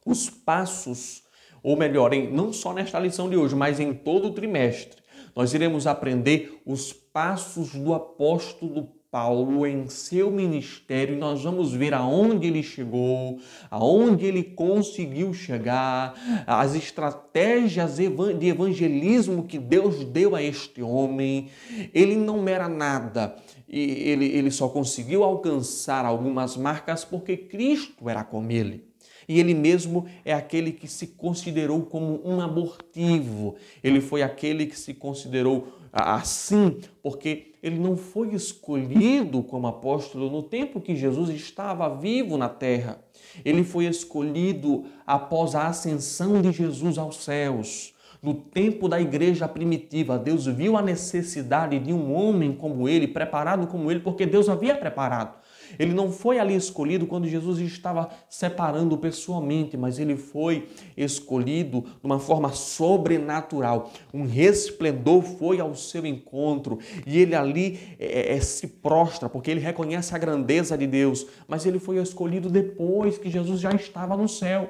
os 0.06 0.30
passos, 0.30 1.24
ou 1.62 1.78
melhor, 1.78 2.14
em, 2.14 2.32
não 2.32 2.52
só 2.52 2.74
nesta 2.74 3.00
lição 3.00 3.30
de 3.30 3.38
hoje, 3.38 3.56
mas 3.56 3.80
em 3.80 3.94
todo 3.94 4.30
o 4.30 4.34
trimestre. 4.34 5.02
Nós 5.36 5.54
iremos 5.54 5.88
aprender 5.88 6.62
os 6.66 6.94
passos 6.94 7.74
do 7.74 7.94
apóstolo 7.94 8.92
Paulo 9.14 9.68
em 9.68 9.88
seu 9.90 10.32
ministério, 10.32 11.16
nós 11.16 11.44
vamos 11.44 11.72
ver 11.72 11.94
aonde 11.94 12.48
ele 12.48 12.64
chegou, 12.64 13.38
aonde 13.70 14.26
ele 14.26 14.44
conseguiu 14.44 15.32
chegar, 15.36 16.16
as 16.48 16.74
estratégias 16.74 17.98
de 17.98 18.48
evangelismo 18.48 19.44
que 19.44 19.60
Deus 19.60 20.04
deu 20.04 20.36
a 20.36 20.42
este 20.42 20.82
homem. 20.82 21.50
Ele 21.94 22.16
não 22.16 22.48
era 22.48 22.68
nada, 22.68 23.36
ele, 23.70 24.26
ele 24.26 24.50
só 24.50 24.68
conseguiu 24.68 25.24
alcançar 25.24 26.06
algumas 26.06 26.58
marcas 26.58 27.06
porque 27.06 27.38
Cristo 27.38 28.10
era 28.10 28.24
com 28.24 28.50
ele. 28.50 28.84
E 29.28 29.40
ele 29.40 29.54
mesmo 29.54 30.08
é 30.26 30.34
aquele 30.34 30.72
que 30.72 30.88
se 30.88 31.06
considerou 31.06 31.84
como 31.84 32.20
um 32.26 32.42
abortivo. 32.42 33.56
Ele 33.84 34.02
foi 34.02 34.24
aquele 34.24 34.66
que 34.66 34.78
se 34.78 34.96
considerou 34.96 35.83
assim, 35.94 36.80
porque 37.04 37.54
ele 37.62 37.78
não 37.78 37.96
foi 37.96 38.34
escolhido 38.34 39.44
como 39.44 39.68
apóstolo 39.68 40.30
no 40.30 40.42
tempo 40.42 40.82
que 40.82 40.96
Jesus 40.96 41.30
estava 41.30 41.88
vivo 41.88 42.36
na 42.36 42.50
terra. 42.50 43.00
Ele 43.46 43.64
foi 43.64 43.86
escolhido 43.86 44.86
após 45.06 45.54
a 45.54 45.68
ascensão 45.68 46.42
de 46.42 46.52
Jesus 46.52 46.98
aos 46.98 47.18
céus. 47.18 47.94
No 48.22 48.34
tempo 48.34 48.88
da 48.88 49.00
igreja 49.00 49.48
primitiva, 49.48 50.18
Deus 50.18 50.46
viu 50.46 50.78
a 50.78 50.82
necessidade 50.82 51.78
de 51.78 51.94
um 51.94 52.14
homem 52.14 52.54
como 52.54 52.88
ele, 52.88 53.08
preparado 53.08 53.68
como 53.68 53.92
ele, 53.92 54.00
porque 54.00 54.26
Deus 54.26 54.50
havia 54.50 54.76
preparado. 54.76 55.43
Ele 55.78 55.94
não 55.94 56.12
foi 56.12 56.40
ali 56.40 56.56
escolhido 56.56 57.08
quando 57.08 57.28
Jesus 57.28 57.60
estava 57.60 58.10
separando 58.30 58.98
pessoalmente, 58.98 59.76
mas 59.78 60.00
ele 60.00 60.16
foi 60.16 60.70
escolhido 60.96 61.82
de 61.82 62.06
uma 62.06 62.20
forma 62.20 62.52
sobrenatural. 62.54 63.92
Um 64.14 64.26
resplendor 64.26 65.22
foi 65.24 65.60
ao 65.60 65.76
seu 65.76 66.06
encontro 66.06 66.80
e 67.06 67.20
ele 67.20 67.36
ali 67.36 67.80
é, 68.00 68.36
é, 68.36 68.40
se 68.40 68.68
prostra, 68.68 69.30
porque 69.30 69.52
ele 69.52 69.60
reconhece 69.60 70.14
a 70.16 70.18
grandeza 70.18 70.78
de 70.78 70.88
Deus, 70.88 71.26
mas 71.48 71.66
ele 71.66 71.80
foi 71.80 71.98
escolhido 71.98 72.50
depois 72.50 73.18
que 73.18 73.30
Jesus 73.30 73.60
já 73.60 73.72
estava 73.72 74.16
no 74.16 74.28
céu. 74.28 74.70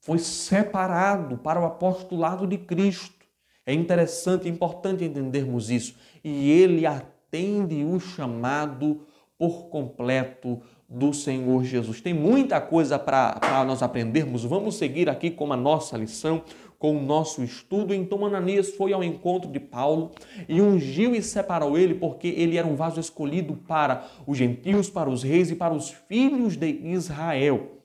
Foi 0.00 0.18
separado 0.18 1.36
para 1.38 1.60
o 1.60 1.64
apostolado 1.64 2.46
de 2.46 2.56
Cristo. 2.56 3.26
É 3.66 3.74
interessante, 3.74 4.46
é 4.46 4.50
importante 4.50 5.04
entendermos 5.04 5.68
isso. 5.68 5.96
E 6.22 6.48
ele 6.52 6.86
atende 6.86 7.82
o 7.82 7.98
chamado 7.98 9.04
por 9.38 9.68
completo 9.68 10.60
do 10.88 11.12
Senhor 11.12 11.64
Jesus. 11.64 12.00
Tem 12.00 12.14
muita 12.14 12.60
coisa 12.60 12.98
para 12.98 13.64
nós 13.66 13.82
aprendermos. 13.82 14.44
Vamos 14.44 14.76
seguir 14.76 15.08
aqui 15.08 15.30
com 15.30 15.52
a 15.52 15.56
nossa 15.56 15.96
lição, 15.96 16.42
com 16.78 16.96
o 16.96 17.02
nosso 17.02 17.42
estudo. 17.42 17.92
Então 17.92 18.24
Ananias 18.24 18.70
foi 18.70 18.92
ao 18.92 19.02
encontro 19.02 19.50
de 19.50 19.58
Paulo 19.58 20.12
e 20.48 20.60
ungiu 20.60 21.14
e 21.14 21.22
separou 21.22 21.76
ele, 21.76 21.94
porque 21.94 22.28
ele 22.28 22.56
era 22.56 22.66
um 22.66 22.76
vaso 22.76 23.00
escolhido 23.00 23.54
para 23.54 24.06
os 24.26 24.38
gentios, 24.38 24.88
para 24.88 25.10
os 25.10 25.22
reis 25.22 25.50
e 25.50 25.56
para 25.56 25.74
os 25.74 25.90
filhos 25.90 26.56
de 26.56 26.68
Israel. 26.84 27.75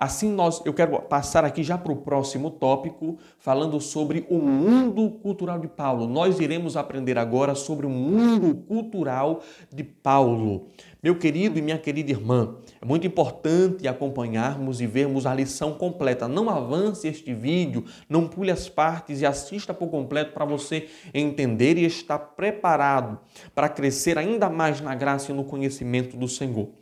Assim, 0.00 0.32
nós, 0.32 0.62
eu 0.64 0.72
quero 0.72 0.98
passar 1.02 1.44
aqui 1.44 1.62
já 1.62 1.76
para 1.76 1.92
o 1.92 1.96
próximo 1.96 2.50
tópico, 2.50 3.18
falando 3.38 3.78
sobre 3.82 4.26
o 4.30 4.38
mundo 4.38 5.10
cultural 5.22 5.58
de 5.58 5.68
Paulo. 5.68 6.06
Nós 6.06 6.40
iremos 6.40 6.74
aprender 6.74 7.18
agora 7.18 7.54
sobre 7.54 7.84
o 7.84 7.90
mundo 7.90 8.54
cultural 8.66 9.42
de 9.70 9.84
Paulo. 9.84 10.68
Meu 11.02 11.18
querido 11.18 11.58
e 11.58 11.62
minha 11.62 11.76
querida 11.76 12.10
irmã, 12.10 12.56
é 12.80 12.86
muito 12.86 13.06
importante 13.06 13.86
acompanharmos 13.86 14.80
e 14.80 14.86
vermos 14.86 15.26
a 15.26 15.34
lição 15.34 15.74
completa. 15.74 16.26
Não 16.26 16.48
avance 16.48 17.06
este 17.06 17.34
vídeo, 17.34 17.84
não 18.08 18.26
pule 18.26 18.50
as 18.50 18.70
partes 18.70 19.20
e 19.20 19.26
assista 19.26 19.74
por 19.74 19.90
completo 19.90 20.32
para 20.32 20.46
você 20.46 20.88
entender 21.12 21.76
e 21.76 21.84
estar 21.84 22.18
preparado 22.18 23.18
para 23.54 23.68
crescer 23.68 24.16
ainda 24.16 24.48
mais 24.48 24.80
na 24.80 24.94
graça 24.94 25.30
e 25.30 25.34
no 25.34 25.44
conhecimento 25.44 26.16
do 26.16 26.26
Senhor. 26.26 26.79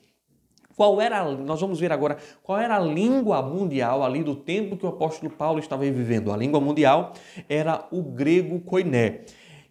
Qual 0.78 1.00
era, 1.00 1.24
nós 1.32 1.60
vamos 1.60 1.80
ver 1.80 1.90
agora, 1.90 2.18
qual 2.40 2.56
era 2.56 2.76
a 2.76 2.78
língua 2.78 3.42
mundial 3.42 4.04
ali 4.04 4.22
do 4.22 4.36
tempo 4.36 4.76
que 4.76 4.86
o 4.86 4.88
apóstolo 4.88 5.28
Paulo 5.28 5.58
estava 5.58 5.82
vivendo. 5.82 6.30
A 6.30 6.36
língua 6.36 6.60
mundial 6.60 7.14
era 7.48 7.88
o 7.90 8.00
grego 8.00 8.60
koiné, 8.60 9.22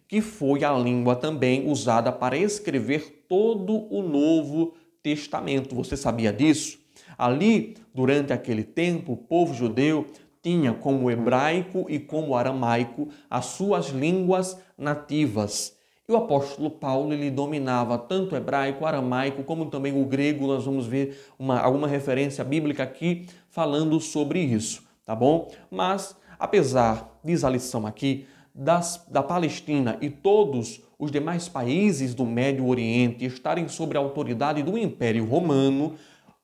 que 0.06 0.20
foi 0.20 0.62
a 0.64 0.72
língua 0.74 1.16
também 1.16 1.66
usada 1.66 2.12
para 2.12 2.36
escrever 2.36 3.24
todo 3.26 3.90
o 3.90 4.02
Novo 4.02 4.74
Testamento. 5.02 5.74
Você 5.74 5.96
sabia 5.96 6.30
disso? 6.30 6.78
Ali, 7.16 7.78
durante 7.94 8.34
aquele 8.34 8.62
tempo, 8.62 9.14
o 9.14 9.16
povo 9.16 9.54
judeu 9.54 10.04
tinha 10.42 10.74
como 10.74 11.10
hebraico 11.10 11.86
e 11.88 11.98
como 11.98 12.36
aramaico 12.36 13.08
as 13.30 13.46
suas 13.46 13.86
línguas 13.86 14.60
nativas. 14.76 15.77
E 16.10 16.12
o 16.14 16.16
apóstolo 16.16 16.70
Paulo 16.70 17.12
ele 17.12 17.30
dominava 17.30 17.98
tanto 17.98 18.34
o 18.34 18.38
hebraico, 18.38 18.82
o 18.82 18.86
aramaico, 18.86 19.44
como 19.44 19.66
também 19.66 19.92
o 19.92 20.06
grego. 20.06 20.46
Nós 20.46 20.64
vamos 20.64 20.86
ver 20.86 21.22
uma, 21.38 21.60
alguma 21.60 21.86
referência 21.86 22.42
bíblica 22.42 22.82
aqui 22.82 23.26
falando 23.50 24.00
sobre 24.00 24.40
isso, 24.40 24.82
tá 25.04 25.14
bom? 25.14 25.50
Mas, 25.70 26.16
apesar, 26.38 27.20
diz 27.22 27.44
a 27.44 27.50
lição 27.50 27.86
aqui, 27.86 28.26
das, 28.54 29.06
da 29.10 29.22
Palestina 29.22 29.98
e 30.00 30.08
todos 30.08 30.80
os 30.98 31.10
demais 31.10 31.46
países 31.46 32.14
do 32.14 32.24
Médio 32.24 32.66
Oriente 32.66 33.26
estarem 33.26 33.68
sob 33.68 33.94
a 33.94 34.00
autoridade 34.00 34.62
do 34.62 34.78
Império 34.78 35.26
Romano, 35.26 35.94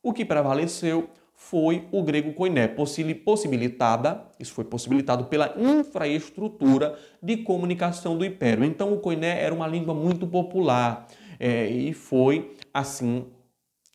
o 0.03 0.13
que 0.13 0.27
prevaleceu 0.27 1.09
foi 1.35 1.87
o 1.93 2.03
grego 2.03 2.33
koiné, 2.33 2.69
possibilitada, 2.69 4.25
isso 4.39 4.53
foi 4.53 4.65
possibilitado 4.65 5.25
pela 5.25 5.55
infraestrutura 5.59 6.99
de 7.23 7.39
comunicação 7.39 8.17
do 8.17 8.25
império. 8.25 8.65
Então 8.65 8.93
o 8.93 8.99
koiné 8.99 9.43
era 9.43 9.55
uma 9.55 9.67
língua 9.67 9.93
muito 9.93 10.27
popular 10.27 11.07
é, 11.39 11.67
e 11.67 11.93
foi 11.93 12.55
assim 12.73 13.27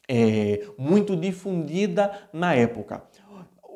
é, 0.08 0.66
muito 0.78 1.16
difundida 1.16 2.12
na 2.34 2.54
época. 2.54 3.04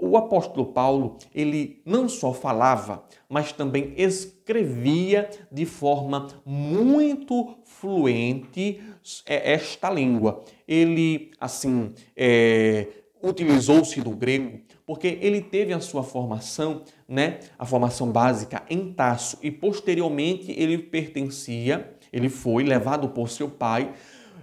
O 0.02 0.18
apóstolo 0.18 0.66
Paulo, 0.66 1.18
ele 1.34 1.82
não 1.86 2.10
só 2.10 2.34
falava, 2.34 3.06
mas 3.30 3.54
também 3.54 3.94
escrevia 3.96 5.30
de 5.50 5.66
forma 5.66 6.28
muito 6.46 7.56
fluente 7.64 8.82
é, 9.26 9.54
esta 9.54 9.90
língua. 9.90 10.44
Ele, 10.68 11.32
assim, 11.40 11.94
é, 12.18 12.88
utilizou-se 13.24 14.02
do 14.02 14.12
grego 14.12 14.60
porque 14.86 15.18
ele 15.22 15.42
teve 15.42 15.72
a 15.74 15.80
sua 15.80 16.04
formação, 16.04 16.84
né, 17.08 17.40
a 17.58 17.66
formação 17.66 18.12
básica 18.12 18.64
em 18.70 18.92
Tasso 18.92 19.38
e 19.42 19.50
posteriormente 19.50 20.52
ele 20.52 20.78
pertencia, 20.78 21.96
ele 22.12 22.30
foi 22.30 22.64
levado 22.64 23.10
por 23.10 23.30
seu 23.30 23.50
pai, 23.50 23.94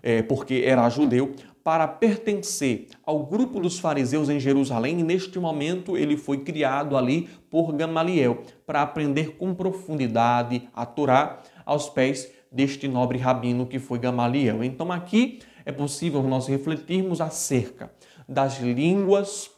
é, 0.02 0.22
porque 0.22 0.62
era 0.64 0.88
judeu, 0.88 1.34
para 1.62 1.86
pertencer 1.86 2.88
ao 3.04 3.22
grupo 3.26 3.60
dos 3.60 3.78
fariseus 3.78 4.30
em 4.30 4.40
Jerusalém 4.40 5.00
e 5.00 5.02
neste 5.02 5.38
momento 5.38 5.94
ele 5.94 6.16
foi 6.16 6.38
criado 6.38 6.96
ali 6.96 7.28
por 7.50 7.72
Gamaliel 7.72 8.42
para 8.66 8.80
aprender 8.80 9.36
com 9.36 9.54
profundidade 9.54 10.68
a 10.72 10.86
Torá 10.86 11.42
aos 11.66 11.90
pés 11.90 12.32
deste 12.50 12.88
nobre 12.88 13.18
rabino 13.18 13.66
que 13.66 13.78
foi 13.78 13.98
Gamaliel. 13.98 14.64
Então 14.64 14.90
aqui 14.90 15.40
é 15.66 15.70
possível 15.70 16.22
nós 16.22 16.46
refletirmos 16.46 17.20
acerca 17.20 17.92
das 18.30 18.60
línguas 18.60 19.50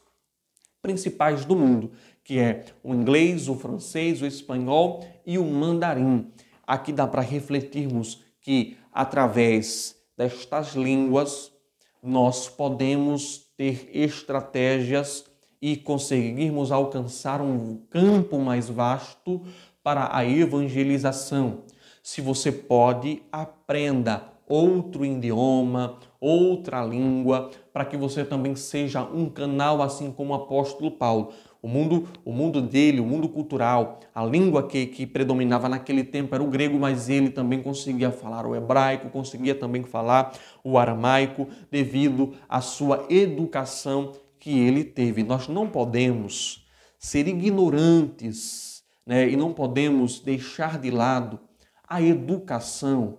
principais 0.81 1.45
do 1.45 1.55
mundo, 1.55 1.93
que 2.25 2.39
é 2.39 2.65
o 2.83 2.95
inglês, 2.95 3.47
o 3.47 3.55
francês, 3.55 4.23
o 4.23 4.27
espanhol 4.27 5.05
e 5.27 5.37
o 5.37 5.45
mandarim. 5.45 6.33
Aqui 6.67 6.91
dá 6.91 7.07
para 7.07 7.21
refletirmos 7.21 8.25
que 8.41 8.79
através 8.91 9.95
destas 10.17 10.75
línguas 10.75 11.53
nós 12.03 12.49
podemos 12.49 13.53
ter 13.59 13.91
estratégias 13.93 15.27
e 15.61 15.77
conseguirmos 15.77 16.73
alcançar 16.73 17.43
um 17.43 17.77
campo 17.91 18.39
mais 18.39 18.71
vasto 18.71 19.43
para 19.83 20.17
a 20.17 20.25
evangelização. 20.25 21.65
Se 22.03 22.21
você 22.23 22.51
pode, 22.51 23.23
aprenda 23.31 24.32
outro 24.53 25.03
idioma, 25.03 25.99
outra 26.21 26.85
língua, 26.85 27.51
para 27.73 27.87
que 27.87 27.97
você 27.97 28.23
também 28.23 28.55
seja 28.55 29.03
um 29.03 29.31
canal 29.31 29.81
assim 29.81 30.13
como 30.13 30.33
o 30.33 30.37
apóstolo 30.37 30.91
Paulo. 30.91 31.33
O 31.63 31.69
mundo, 31.69 32.07
o 32.23 32.33
mundo 32.33 32.61
dele, 32.61 33.01
o 33.01 33.07
mundo 33.07 33.31
cultural, 33.31 34.01
a 34.15 34.23
língua 34.23 34.67
que, 34.67 34.85
que 34.87 35.07
predominava 35.07 35.71
naquele 35.71 36.05
tempo 36.05 36.35
era 36.35 36.45
o 36.45 36.49
grego, 36.49 36.79
mas 36.79 37.09
ele 37.09 37.31
também 37.31 37.63
conseguia 37.63 38.11
falar 38.11 38.45
o 38.45 38.55
hebraico, 38.55 39.09
conseguia 39.09 39.55
também 39.55 39.85
falar 39.85 40.35
o 40.63 40.77
aramaico, 40.77 41.49
devido 41.71 42.35
à 42.47 42.61
sua 42.61 43.07
educação 43.09 44.13
que 44.39 44.59
ele 44.59 44.85
teve. 44.85 45.23
Nós 45.23 45.49
não 45.49 45.67
podemos 45.67 46.67
ser 46.99 47.27
ignorantes 47.27 48.83
né? 49.07 49.31
e 49.31 49.35
não 49.35 49.55
podemos 49.55 50.21
deixar 50.21 50.79
de 50.79 50.91
lado 50.91 51.41
a 51.89 52.03
educação 52.03 53.19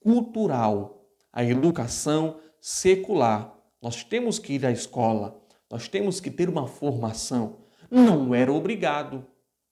cultural, 0.00 1.04
a 1.32 1.44
educação 1.44 2.36
secular. 2.60 3.54
Nós 3.80 4.02
temos 4.02 4.38
que 4.38 4.54
ir 4.54 4.66
à 4.66 4.70
escola, 4.70 5.40
nós 5.70 5.88
temos 5.88 6.20
que 6.20 6.30
ter 6.30 6.48
uma 6.48 6.66
formação. 6.66 7.56
Não 7.90 8.34
era 8.34 8.52
obrigado, 8.52 9.24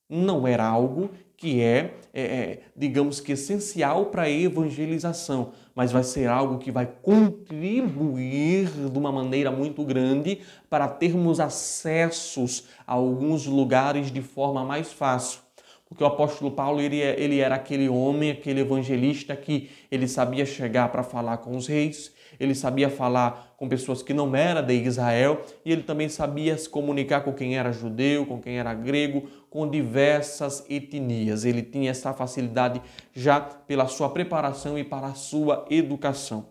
não 0.09 0.47
era 0.47 0.65
algo 0.65 1.11
que 1.37 1.61
é, 1.61 1.95
é, 2.15 2.23
é 2.23 2.63
digamos 2.75 3.21
que, 3.21 3.33
essencial 3.33 4.07
para 4.07 4.23
a 4.23 4.31
evangelização, 4.31 5.53
mas 5.75 5.93
vai 5.93 6.03
ser 6.03 6.29
algo 6.29 6.59
que 6.59 6.71
vai 6.71 6.87
contribuir 6.87 8.69
de 8.69 8.99
uma 8.99 9.13
maneira 9.13 9.51
muito 9.51 9.85
grande 9.85 10.41
para 10.71 10.89
termos 10.89 11.41
acessos 11.41 12.69
a 12.87 12.95
alguns 12.95 13.47
lugares 13.47 14.11
de 14.11 14.23
forma 14.23 14.65
mais 14.65 14.93
fácil. 14.93 15.46
Porque 15.89 16.03
o 16.03 16.07
apóstolo 16.07 16.51
Paulo 16.51 16.81
ele, 16.81 17.01
é, 17.01 17.19
ele 17.19 17.39
era 17.39 17.55
aquele 17.55 17.89
homem, 17.89 18.33
aquele 18.33 18.61
evangelista 18.61 19.37
que 19.37 19.71
ele 19.91 20.09
sabia 20.09 20.45
chegar 20.45 20.91
para 20.91 21.03
falar 21.03 21.39
com 21.39 21.57
os 21.57 21.69
reis, 21.69 22.13
ele 22.41 22.55
sabia 22.55 22.91
falar 22.91 23.55
com 23.57 23.69
pessoas 23.69 24.03
que 24.03 24.13
não 24.13 24.35
eram 24.35 24.67
de 24.67 24.75
Israel 24.75 25.41
e 25.65 25.73
ele 25.73 25.83
também 25.83 26.09
sabia 26.09 26.59
se 26.59 26.69
comunicar 26.69 27.23
com 27.23 27.33
quem 27.33 27.57
era 27.57 27.73
judeu, 27.73 28.27
com 28.27 28.41
quem 28.41 28.59
era 28.59 28.75
grego, 28.75 29.29
com 29.49 29.69
diversas 29.69 30.65
etnias. 30.69 31.45
Ele 31.45 31.63
tinha 31.63 31.91
essa 31.91 32.13
facilidade 32.13 32.83
já 33.15 33.41
pela 33.41 33.87
sua 33.87 34.11
preparação 34.11 34.79
e 34.79 34.85
para 34.85 35.07
a 35.07 35.15
sua 35.15 35.65
educação. 35.71 36.49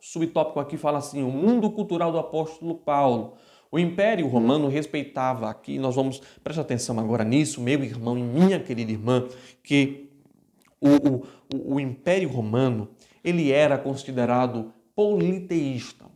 O 0.00 0.04
subtópico 0.04 0.58
aqui 0.58 0.76
fala 0.76 0.98
assim: 0.98 1.22
o 1.22 1.30
mundo 1.30 1.70
cultural 1.70 2.10
do 2.10 2.18
apóstolo 2.18 2.74
Paulo. 2.74 3.34
O 3.72 3.78
Império 3.78 4.26
Romano 4.26 4.68
respeitava 4.68 5.48
aqui, 5.48 5.78
nós 5.78 5.94
vamos 5.94 6.20
prestar 6.42 6.62
atenção 6.62 6.98
agora 6.98 7.22
nisso, 7.22 7.60
meu 7.60 7.84
irmão 7.84 8.18
e 8.18 8.22
minha 8.22 8.58
querida 8.58 8.90
irmã, 8.90 9.28
que 9.62 10.10
o, 10.80 11.24
o, 11.54 11.74
o 11.74 11.80
Império 11.80 12.28
Romano 12.28 12.88
ele 13.22 13.52
era 13.52 13.78
considerado 13.78 14.72
politeísta. 14.94 16.06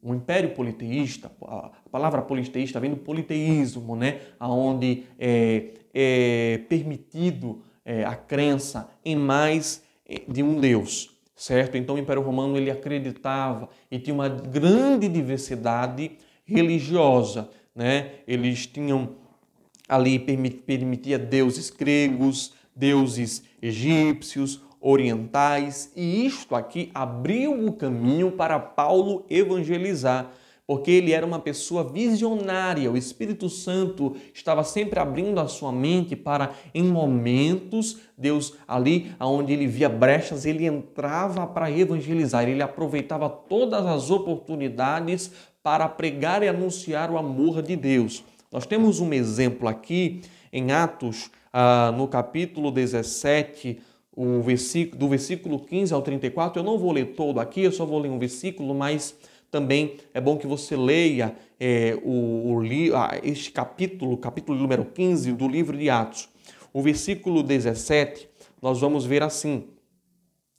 O 0.00 0.14
Império 0.14 0.54
politeísta, 0.54 1.30
a 1.42 1.70
palavra 1.90 2.22
politeísta 2.22 2.80
vem 2.80 2.90
do 2.90 2.96
politeísmo, 2.96 3.94
né? 3.94 4.20
onde 4.40 5.04
é, 5.18 5.74
é 5.92 6.58
permitido 6.68 7.62
é, 7.84 8.04
a 8.04 8.14
crença 8.14 8.88
em 9.04 9.16
mais 9.16 9.82
é, 10.08 10.22
de 10.26 10.42
um 10.42 10.58
Deus, 10.58 11.10
certo? 11.34 11.76
Então 11.76 11.96
o 11.96 11.98
Império 11.98 12.22
Romano 12.22 12.56
ele 12.56 12.70
acreditava 12.70 13.68
e 13.90 13.98
tinha 13.98 14.14
uma 14.14 14.28
grande 14.28 15.08
diversidade 15.08 16.12
religiosa, 16.48 17.50
né? 17.74 18.12
Eles 18.26 18.66
tinham 18.66 19.10
ali 19.88 20.18
permitia 20.18 21.18
deuses 21.18 21.70
gregos, 21.70 22.52
deuses 22.74 23.42
egípcios, 23.60 24.60
orientais, 24.80 25.92
e 25.96 26.24
isto 26.24 26.54
aqui 26.54 26.90
abriu 26.94 27.66
o 27.66 27.72
caminho 27.72 28.32
para 28.32 28.58
Paulo 28.58 29.24
evangelizar, 29.28 30.30
porque 30.66 30.90
ele 30.90 31.12
era 31.12 31.24
uma 31.24 31.40
pessoa 31.40 31.82
visionária. 31.82 32.92
O 32.92 32.96
Espírito 32.96 33.48
Santo 33.48 34.14
estava 34.34 34.62
sempre 34.62 35.00
abrindo 35.00 35.40
a 35.40 35.48
sua 35.48 35.72
mente 35.72 36.14
para, 36.14 36.52
em 36.74 36.84
momentos, 36.84 37.98
Deus 38.16 38.54
ali, 38.68 39.10
onde 39.18 39.52
ele 39.52 39.66
via 39.66 39.88
brechas, 39.88 40.44
ele 40.44 40.66
entrava 40.66 41.46
para 41.46 41.70
evangelizar, 41.70 42.46
ele 42.46 42.62
aproveitava 42.62 43.28
todas 43.30 43.84
as 43.86 44.10
oportunidades 44.10 45.32
para 45.68 45.86
pregar 45.86 46.42
e 46.42 46.48
anunciar 46.48 47.10
o 47.10 47.18
amor 47.18 47.60
de 47.60 47.76
Deus. 47.76 48.24
Nós 48.50 48.64
temos 48.64 49.00
um 49.00 49.12
exemplo 49.12 49.68
aqui 49.68 50.22
em 50.50 50.72
Atos, 50.72 51.30
ah, 51.52 51.92
no 51.94 52.08
capítulo 52.08 52.70
17, 52.70 53.78
o 54.16 54.40
versículo, 54.40 54.98
do 54.98 55.08
versículo 55.10 55.60
15 55.60 55.92
ao 55.92 56.00
34. 56.00 56.60
Eu 56.60 56.64
não 56.64 56.78
vou 56.78 56.90
ler 56.90 57.08
todo 57.08 57.38
aqui, 57.38 57.64
eu 57.64 57.70
só 57.70 57.84
vou 57.84 57.98
ler 57.98 58.08
um 58.08 58.18
versículo, 58.18 58.74
mas 58.74 59.14
também 59.50 59.98
é 60.14 60.22
bom 60.22 60.38
que 60.38 60.46
você 60.46 60.74
leia 60.74 61.36
é, 61.60 61.98
o, 62.02 62.54
o, 62.54 62.62
ah, 62.96 63.20
este 63.22 63.52
capítulo, 63.52 64.16
capítulo 64.16 64.58
número 64.58 64.86
15 64.86 65.32
do 65.32 65.46
livro 65.46 65.76
de 65.76 65.90
Atos. 65.90 66.30
O 66.72 66.80
versículo 66.80 67.42
17, 67.42 68.26
nós 68.62 68.80
vamos 68.80 69.04
ver 69.04 69.22
assim, 69.22 69.64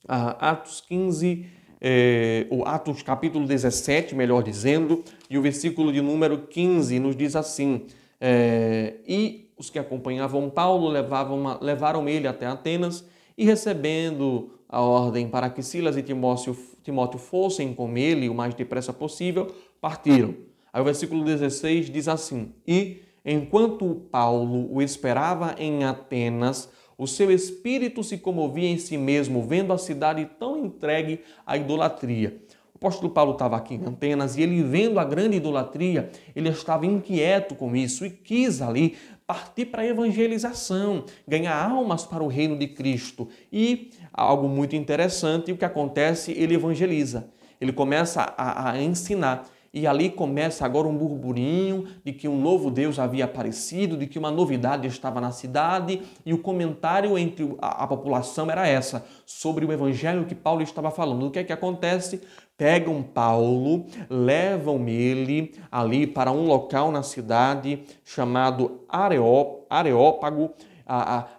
ah, 0.07 0.51
Atos 0.51 0.81
15, 0.81 1.47
é, 1.81 2.45
o 2.49 2.65
Atos 2.65 3.01
capítulo 3.01 3.47
17, 3.47 4.13
melhor 4.15 4.43
dizendo, 4.43 5.03
e 5.29 5.37
o 5.37 5.41
versículo 5.41 5.91
de 5.91 6.01
número 6.01 6.39
15 6.39 6.99
nos 6.99 7.15
diz 7.15 7.35
assim: 7.35 7.85
é, 8.19 8.95
E 9.07 9.49
os 9.57 9.69
que 9.69 9.79
acompanhavam 9.79 10.49
Paulo 10.49 10.87
levavam, 10.87 11.57
levaram 11.61 12.07
ele 12.07 12.27
até 12.27 12.45
Atenas 12.45 13.05
e 13.37 13.45
recebendo 13.45 14.51
a 14.67 14.81
ordem 14.81 15.27
para 15.27 15.49
que 15.49 15.63
Silas 15.63 15.97
e 15.97 16.03
Timóteo, 16.03 16.55
Timóteo 16.83 17.19
fossem 17.19 17.73
com 17.73 17.97
ele 17.97 18.29
o 18.29 18.33
mais 18.33 18.53
depressa 18.53 18.93
possível, 18.93 19.47
partiram. 19.81 20.35
Aí 20.71 20.81
o 20.81 20.85
versículo 20.85 21.23
16 21.23 21.89
diz 21.89 22.07
assim: 22.07 22.53
E 22.67 23.01
enquanto 23.25 23.95
Paulo 24.11 24.73
o 24.73 24.81
esperava 24.81 25.55
em 25.57 25.83
Atenas, 25.83 26.69
o 26.99 27.07
seu 27.07 27.31
espírito 27.31 28.03
se 28.03 28.17
comovia 28.17 28.67
em 28.67 28.77
si 28.77 28.97
mesmo, 28.97 29.41
vendo 29.41 29.71
a 29.71 29.77
cidade 29.77 30.29
tão 30.37 30.57
entregue 30.57 31.21
à 31.47 31.55
idolatria. 31.55 32.41
O 32.73 32.77
apóstolo 32.77 33.09
Paulo 33.09 33.31
estava 33.31 33.55
aqui 33.55 33.75
em 33.75 33.85
Atenas 33.85 34.35
e 34.35 34.41
ele, 34.41 34.61
vendo 34.61 34.99
a 34.99 35.05
grande 35.05 35.37
idolatria, 35.37 36.09
ele 36.35 36.49
estava 36.49 36.85
inquieto 36.85 37.55
com 37.55 37.73
isso 37.73 38.05
e 38.05 38.09
quis 38.09 38.61
ali 38.61 38.97
partir 39.25 39.67
para 39.67 39.81
a 39.81 39.85
evangelização, 39.85 41.05
ganhar 41.25 41.55
almas 41.55 42.03
para 42.03 42.21
o 42.21 42.27
reino 42.27 42.57
de 42.57 42.67
Cristo. 42.67 43.29
E 43.49 43.91
algo 44.11 44.49
muito 44.49 44.75
interessante, 44.75 45.53
o 45.53 45.57
que 45.57 45.63
acontece, 45.63 46.33
ele 46.33 46.55
evangeliza. 46.55 47.29
Ele 47.61 47.71
começa 47.71 48.33
a, 48.35 48.71
a 48.71 48.81
ensinar. 48.81 49.47
E 49.73 49.85
ali 49.85 50.09
começa 50.09 50.65
agora 50.65 50.87
um 50.87 50.97
burburinho 50.97 51.85
de 52.03 52.11
que 52.11 52.27
um 52.27 52.39
novo 52.39 52.71
Deus 52.71 52.97
havia 52.97 53.25
aparecido, 53.25 53.95
de 53.95 54.07
que 54.07 54.17
uma 54.17 54.31
novidade 54.31 54.87
estava 54.87 55.21
na 55.21 55.31
cidade, 55.31 56.01
e 56.25 56.33
o 56.33 56.39
comentário 56.39 57.17
entre 57.17 57.55
a, 57.61 57.85
população 57.85 58.49
era 58.49 58.67
essa, 58.67 59.05
sobre 59.25 59.65
o 59.65 59.71
evangelho 59.71 60.25
que 60.25 60.33
Paulo 60.33 60.61
estava 60.61 60.89
falando. 60.89 61.27
O 61.27 61.31
que 61.31 61.39
é 61.39 61.43
que 61.43 61.53
acontece? 61.53 62.21
Pegam 62.57 63.01
Paulo, 63.03 63.85
levam 64.09 64.87
ele 64.87 65.53
ali 65.71 66.07
para 66.07 66.31
um 66.31 66.45
local 66.45 66.91
na 66.91 67.03
cidade 67.03 67.83
chamado 68.03 68.81
Areó, 68.89 69.59
Areópago, 69.69 70.51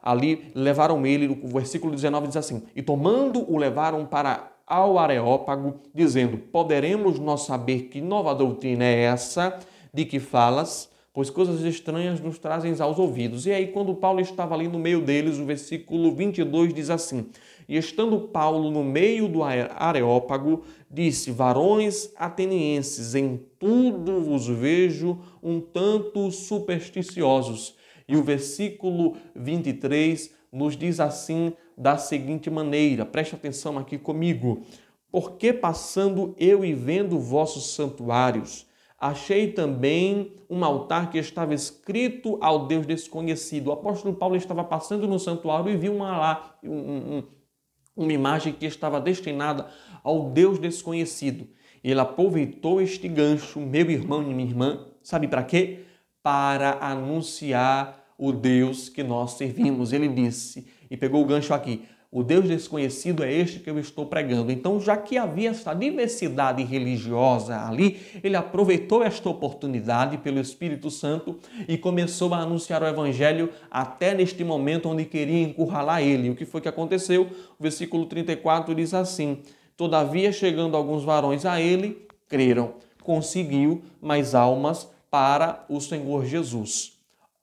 ali 0.03 0.53
levaram 0.55 1.05
ele, 1.05 1.27
o 1.43 1.49
versículo 1.49 1.93
19 1.93 2.29
diz 2.29 2.37
assim: 2.37 2.63
E 2.75 2.81
tomando 2.81 3.45
o 3.53 3.59
levaram 3.59 4.07
para 4.07 4.50
ao 4.71 5.01
Areópago, 5.01 5.81
dizendo: 5.93 6.39
Poderemos 6.39 7.19
nós 7.19 7.43
saber 7.43 7.89
que 7.89 8.01
nova 8.01 8.33
doutrina 8.33 8.85
é 8.85 9.03
essa 9.03 9.59
de 9.93 10.05
que 10.05 10.21
falas? 10.21 10.89
Pois 11.13 11.29
coisas 11.29 11.61
estranhas 11.63 12.21
nos 12.21 12.39
trazem 12.39 12.73
aos 12.79 12.97
ouvidos. 12.97 13.45
E 13.45 13.51
aí, 13.51 13.67
quando 13.67 13.93
Paulo 13.97 14.21
estava 14.21 14.55
ali 14.55 14.69
no 14.69 14.79
meio 14.79 15.01
deles, 15.01 15.39
o 15.39 15.45
versículo 15.45 16.15
22 16.15 16.73
diz 16.73 16.89
assim: 16.89 17.27
E 17.69 17.77
estando 17.77 18.29
Paulo 18.29 18.71
no 18.71 18.85
meio 18.85 19.27
do 19.27 19.43
Areópago, 19.43 20.63
disse: 20.89 21.33
Varões 21.33 22.13
atenienses, 22.17 23.17
em 23.17 23.41
tudo 23.59 24.21
vos 24.21 24.47
vejo 24.47 25.19
um 25.43 25.61
tanto 25.61 26.31
supersticiosos. 26.31 27.75
E 28.07 28.17
o 28.17 28.23
versículo 28.23 29.17
23 29.35 30.40
nos 30.53 30.77
diz 30.77 31.01
assim 31.01 31.53
da 31.77 31.97
seguinte 31.97 32.51
maneira: 32.51 33.07
preste 33.07 33.35
atenção 33.35 33.79
aqui 33.79 33.99
comigo. 33.99 34.63
Porque 35.11 35.53
passando 35.53 36.35
eu 36.39 36.65
e 36.65 36.73
vendo 36.73 37.19
vossos 37.19 37.75
santuários, 37.75 38.67
achei 38.99 39.53
também 39.53 40.33
um 40.49 40.65
altar 40.65 41.11
que 41.11 41.19
estava 41.19 41.53
escrito 41.53 42.39
ao 42.41 42.67
Deus 42.67 42.87
desconhecido. 42.87 43.69
O 43.69 43.73
apóstolo 43.73 44.15
Paulo 44.15 44.37
estava 44.37 44.63
passando 44.63 45.09
no 45.09 45.19
santuário 45.19 45.73
e 45.73 45.77
viu 45.77 45.95
uma 45.95 46.17
lá, 46.17 46.59
um, 46.63 46.73
um, 46.73 47.23
uma 47.97 48.13
imagem 48.13 48.53
que 48.53 48.67
estava 48.67 49.01
destinada 49.01 49.67
ao 50.05 50.31
Deus 50.31 50.59
desconhecido. 50.59 51.49
Ele 51.83 51.99
aproveitou 51.99 52.81
este 52.81 53.09
gancho, 53.09 53.59
meu 53.59 53.91
irmão 53.91 54.23
e 54.23 54.35
minha 54.35 54.49
irmã, 54.49 54.87
sabe 55.03 55.27
para 55.27 55.43
quê? 55.43 55.81
Para 56.23 56.79
anunciar 56.81 58.00
o 58.21 58.33
Deus 58.33 58.91
que 58.91 59.03
nós 59.03 59.33
servimos. 59.33 59.93
Ele 59.93 60.07
disse: 60.07 60.67
e 60.91 60.97
pegou 60.97 61.23
o 61.23 61.27
gancho 61.27 61.55
aqui. 61.55 61.83
O 62.13 62.25
Deus 62.25 62.49
desconhecido 62.49 63.23
é 63.23 63.33
este 63.33 63.61
que 63.61 63.71
eu 63.71 63.79
estou 63.79 64.05
pregando. 64.05 64.51
Então, 64.51 64.81
já 64.81 64.97
que 64.97 65.17
havia 65.17 65.51
essa 65.51 65.73
diversidade 65.73 66.61
religiosa 66.65 67.57
ali, 67.65 68.01
ele 68.25 68.35
aproveitou 68.35 69.01
esta 69.01 69.29
oportunidade 69.29 70.19
pelo 70.19 70.41
Espírito 70.41 70.91
Santo 70.91 71.39
e 71.69 71.79
começou 71.79 72.35
a 72.35 72.39
anunciar 72.39 72.83
o 72.83 72.87
Evangelho 72.87 73.51
até 73.71 74.13
neste 74.13 74.43
momento 74.43 74.89
onde 74.89 75.05
queria 75.05 75.41
encurralar 75.41 76.03
ele. 76.03 76.31
O 76.31 76.35
que 76.35 76.45
foi 76.45 76.61
que 76.61 76.69
aconteceu? 76.69 77.29
O 77.57 77.63
versículo 77.63 78.05
34 78.07 78.75
diz 78.75 78.93
assim: 78.93 79.39
Todavia, 79.77 80.33
chegando 80.33 80.77
alguns 80.77 81.05
varões 81.05 81.47
a 81.47 81.61
ele, 81.61 82.09
creram. 82.29 82.75
Conseguiu 83.05 83.83
mais 84.03 84.35
almas 84.35 84.91
para 85.09 85.65
o 85.69 85.81
Senhor 85.81 86.27
Jesus. 86.27 87.00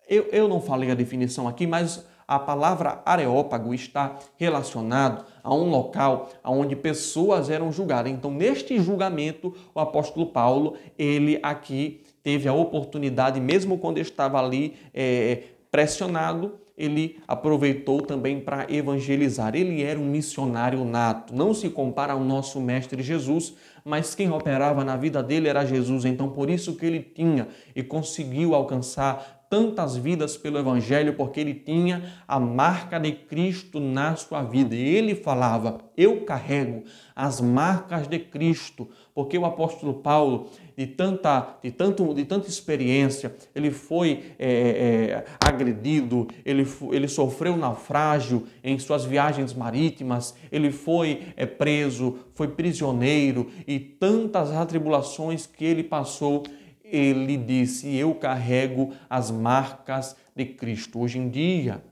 Eu, 0.08 0.28
eu 0.32 0.48
não 0.48 0.62
falei 0.62 0.92
a 0.92 0.96
definição 0.96 1.48
aqui, 1.48 1.68
mas 1.68 2.06
a 2.28 2.38
palavra 2.38 3.02
areópago 3.06 3.74
está 3.74 4.18
relacionado 4.36 5.26
a 5.42 5.54
um 5.54 5.70
local 5.70 6.30
onde 6.44 6.76
pessoas 6.76 7.50
eram 7.50 7.72
julgadas. 7.72 8.12
Então, 8.12 8.30
neste 8.32 8.80
julgamento, 8.80 9.56
o 9.74 9.80
apóstolo 9.80 10.26
Paulo, 10.26 10.76
ele 11.00 11.40
aqui 11.42 12.02
teve 12.22 12.50
a 12.50 12.54
oportunidade, 12.54 13.40
mesmo 13.40 13.78
quando 13.78 14.00
estava 14.00 14.44
ali 14.44 14.76
é, 14.94 15.44
pressionado, 15.72 16.60
ele 16.78 17.18
aproveitou 17.28 18.02
também 18.02 18.40
para 18.40 18.72
evangelizar. 18.72 19.56
Ele 19.56 19.82
era 19.82 20.00
um 20.00 20.06
missionário 20.06 20.86
nato. 20.86 21.36
Não 21.36 21.54
se 21.54 21.70
compara 21.70 22.14
ao 22.14 22.20
nosso 22.20 22.62
mestre 22.62 23.02
Jesus, 23.02 23.56
mas 23.84 24.14
quem 24.14 24.32
operava 24.32 24.84
na 24.84 24.96
vida 24.96 25.24
dele 25.24 25.48
era 25.48 25.66
Jesus. 25.66 26.06
Então, 26.06 26.30
por 26.30 26.50
isso 26.50 26.76
que 26.76 26.86
ele 26.86 27.00
tinha 27.00 27.48
e 27.76 27.82
conseguiu 27.82 28.54
alcançar 28.54 29.37
tantas 29.50 29.96
vidas 29.96 30.36
pelo 30.38 30.58
Evangelho 30.58 31.14
porque 31.14 31.40
ele 31.40 31.54
tinha 31.54 32.14
a 32.28 32.40
marca 32.40 33.00
de 33.00 33.12
Cristo 33.12 33.80
na 33.80 34.16
sua 34.16 34.44
vida. 34.44 34.76
E 34.76 34.82
ele 34.82 35.16
falava: 35.16 35.80
Eu 35.96 36.22
carrego 36.26 36.84
as 37.16 37.42
marcas 37.42 38.08
de 38.08 38.20
Cristo, 38.20 38.88
porque 39.14 39.38
o 39.38 39.46
apóstolo 39.46 39.96
Paulo, 39.96 40.50
de 40.78 40.86
tanta, 40.86 41.58
de 41.64 41.72
tanto, 41.72 42.14
de 42.14 42.26
tanta 42.26 42.48
experiência, 42.48 43.36
ele 43.56 43.72
foi 43.72 44.26
é, 44.38 44.50
é, 44.50 45.26
agredido, 45.44 46.28
ele, 46.46 46.68
ele 46.92 47.08
sofreu 47.08 47.58
naufrágio 47.58 48.46
em 48.64 48.78
suas 48.78 49.04
viagens 49.06 49.54
marítimas, 49.54 50.36
ele 50.52 50.72
foi 50.72 51.22
é, 51.36 51.46
preso, 51.46 52.20
foi 52.36 52.50
prisioneiro 52.50 53.50
e 53.66 53.80
tantas 53.80 54.52
atribulações 54.52 55.48
que 55.48 55.66
ele 55.66 55.84
passou 55.84 56.44
ele 56.92 57.38
disse: 57.38 57.96
Eu 57.96 58.16
carrego 58.16 58.94
as 59.10 59.32
marcas 59.32 60.16
de 60.36 60.46
Cristo. 60.46 61.00
Hoje 61.00 61.20
em 61.20 61.30
dia, 61.30 61.84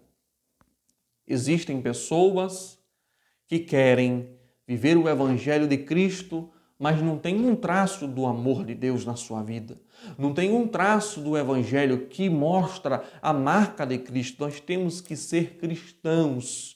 existem 1.27 1.81
pessoas 1.81 2.79
que 3.47 3.59
querem 3.59 4.29
viver 4.67 4.97
o 4.97 5.07
Evangelho 5.07 5.67
de 5.67 5.77
Cristo, 5.77 6.49
mas 6.77 7.01
não 7.01 7.17
tem 7.17 7.35
um 7.35 7.55
traço 7.55 8.07
do 8.07 8.25
amor 8.25 8.65
de 8.65 8.73
Deus 8.75 9.05
na 9.05 9.15
sua 9.15 9.43
vida. 9.43 9.79
Não 10.17 10.33
tem 10.33 10.51
um 10.51 10.67
traço 10.67 11.21
do 11.21 11.37
Evangelho 11.37 12.07
que 12.07 12.29
mostra 12.29 13.03
a 13.21 13.31
marca 13.31 13.85
de 13.85 13.97
Cristo. 13.97 14.43
Nós 14.43 14.59
temos 14.59 15.01
que 15.01 15.15
ser 15.15 15.57
cristãos 15.57 16.75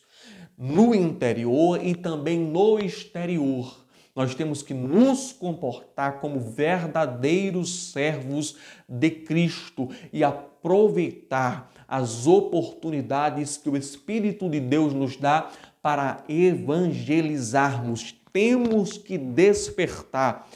no 0.58 0.94
interior 0.94 1.84
e 1.84 1.96
também 1.96 2.40
no 2.40 2.80
exterior 2.80 3.89
nós 4.16 4.36
temos 4.36 4.62
que 4.62 4.74
nos 4.74 5.32
comportar 5.32 6.20
como 6.20 6.40
verdadeiros 6.40 7.92
servos 7.92 8.58
de 8.88 9.10
Cristo 9.10 9.90
e 10.12 10.24
aproveitar 10.24 11.72
as 11.88 12.28
oportunidades 12.28 13.58
que 13.58 13.70
o 13.70 13.78
Espírito 13.78 14.50
de 14.50 14.60
Deus 14.60 14.94
nos 14.94 15.16
dá 15.16 15.50
para 15.82 16.24
evangelizarmos. 16.28 18.16
Temos 18.34 18.98
que 18.98 19.18
despertar 19.18 20.48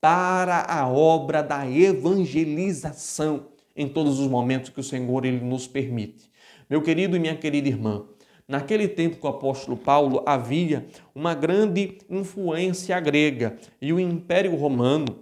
para 0.00 0.62
a 0.62 0.88
obra 0.88 1.42
da 1.42 1.68
evangelização 1.68 3.48
em 3.76 3.88
todos 3.88 4.18
os 4.18 4.26
momentos 4.26 4.70
que 4.70 4.80
o 4.80 4.84
Senhor 4.84 5.24
ele 5.24 5.44
nos 5.44 5.66
permite. 5.66 6.30
Meu 6.68 6.82
querido 6.82 7.16
e 7.16 7.20
minha 7.20 7.36
querida 7.36 7.68
irmã, 7.68 8.04
Naquele 8.50 8.88
tempo 8.88 9.16
que 9.16 9.24
o 9.24 9.30
apóstolo 9.30 9.76
Paulo 9.76 10.24
havia 10.26 10.84
uma 11.14 11.34
grande 11.34 11.98
influência 12.10 12.98
grega 12.98 13.56
e 13.80 13.92
o 13.92 14.00
Império 14.00 14.56
Romano, 14.56 15.20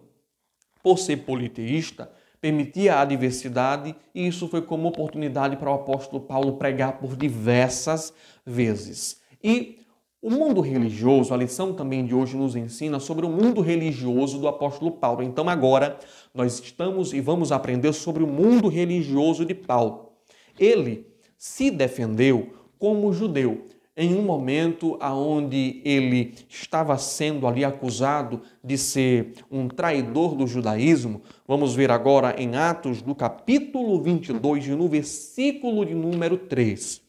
por 0.82 0.98
ser 0.98 1.18
politeísta, 1.18 2.10
permitia 2.40 2.98
a 2.98 3.04
diversidade 3.04 3.94
e 4.14 4.26
isso 4.26 4.48
foi 4.48 4.62
como 4.62 4.88
oportunidade 4.88 5.58
para 5.58 5.70
o 5.70 5.74
apóstolo 5.74 6.22
Paulo 6.22 6.54
pregar 6.54 6.96
por 7.00 7.14
diversas 7.14 8.14
vezes. 8.46 9.20
E 9.44 9.80
o 10.22 10.30
mundo 10.30 10.62
religioso, 10.62 11.34
a 11.34 11.36
lição 11.36 11.74
também 11.74 12.06
de 12.06 12.14
hoje 12.14 12.34
nos 12.34 12.56
ensina 12.56 12.98
sobre 12.98 13.26
o 13.26 13.28
mundo 13.28 13.60
religioso 13.60 14.38
do 14.38 14.48
apóstolo 14.48 14.92
Paulo. 14.92 15.22
Então 15.22 15.50
agora 15.50 15.98
nós 16.32 16.60
estamos 16.60 17.12
e 17.12 17.20
vamos 17.20 17.52
aprender 17.52 17.92
sobre 17.92 18.22
o 18.22 18.26
mundo 18.26 18.68
religioso 18.68 19.44
de 19.44 19.52
Paulo. 19.54 20.12
Ele 20.58 21.06
se 21.36 21.70
defendeu 21.70 22.54
como 22.78 23.12
judeu, 23.12 23.66
em 23.96 24.14
um 24.14 24.22
momento 24.22 24.96
aonde 25.00 25.82
ele 25.84 26.34
estava 26.48 26.96
sendo 26.96 27.48
ali 27.48 27.64
acusado 27.64 28.42
de 28.62 28.78
ser 28.78 29.32
um 29.50 29.66
traidor 29.66 30.36
do 30.36 30.46
judaísmo. 30.46 31.20
Vamos 31.46 31.74
ver 31.74 31.90
agora 31.90 32.40
em 32.40 32.54
Atos 32.54 33.02
do 33.02 33.14
capítulo 33.14 34.00
22 34.00 34.68
no 34.68 34.88
versículo 34.88 35.84
de 35.84 35.94
número 35.94 36.36
3. 36.36 37.02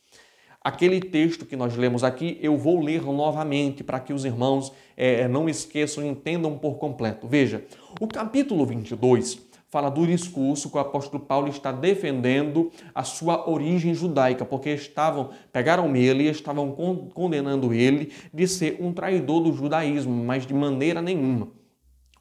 Aquele 0.62 1.00
texto 1.00 1.46
que 1.46 1.56
nós 1.56 1.76
lemos 1.78 2.04
aqui, 2.04 2.38
eu 2.42 2.58
vou 2.58 2.82
ler 2.82 3.04
novamente 3.04 3.84
para 3.84 4.00
que 4.00 4.12
os 4.12 4.26
irmãos 4.26 4.74
é, 4.98 5.28
não 5.28 5.48
esqueçam 5.48 6.04
entendam 6.04 6.58
por 6.58 6.78
completo. 6.78 7.28
Veja, 7.28 7.64
o 8.02 8.08
capítulo 8.08 8.66
22 8.66 9.49
fala 9.70 9.90
do 9.90 10.06
discurso 10.06 10.70
que 10.70 10.78
o 10.78 10.80
apóstolo 10.80 11.24
Paulo 11.24 11.48
está 11.48 11.72
defendendo 11.72 12.72
a 12.94 13.04
sua 13.04 13.50
origem 13.50 13.94
judaica, 13.94 14.44
porque 14.44 14.72
estavam 14.72 15.30
pegaram 15.54 15.96
ele 15.96 16.24
e 16.24 16.30
estavam 16.30 16.76
condenando 17.14 17.74
ele 17.74 18.12
de 18.34 18.48
ser 18.48 18.78
um 18.82 18.92
traidor 18.92 19.42
do 19.44 19.54
judaísmo, 19.54 20.24
mas 20.24 20.46
de 20.46 20.54
maneira 20.54 21.02
nenhuma. 21.02 21.50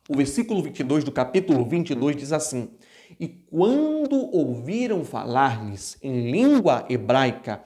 O 0.08 0.16
versículo 0.16 0.62
22 0.62 1.04
do 1.04 1.12
capítulo 1.12 1.64
22 1.64 2.16
diz 2.16 2.32
assim: 2.32 2.70
E 3.18 3.28
quando 3.28 4.34
ouviram 4.34 5.04
falar-lhes 5.04 5.98
em 6.02 6.30
língua 6.30 6.86
hebraica, 6.88 7.62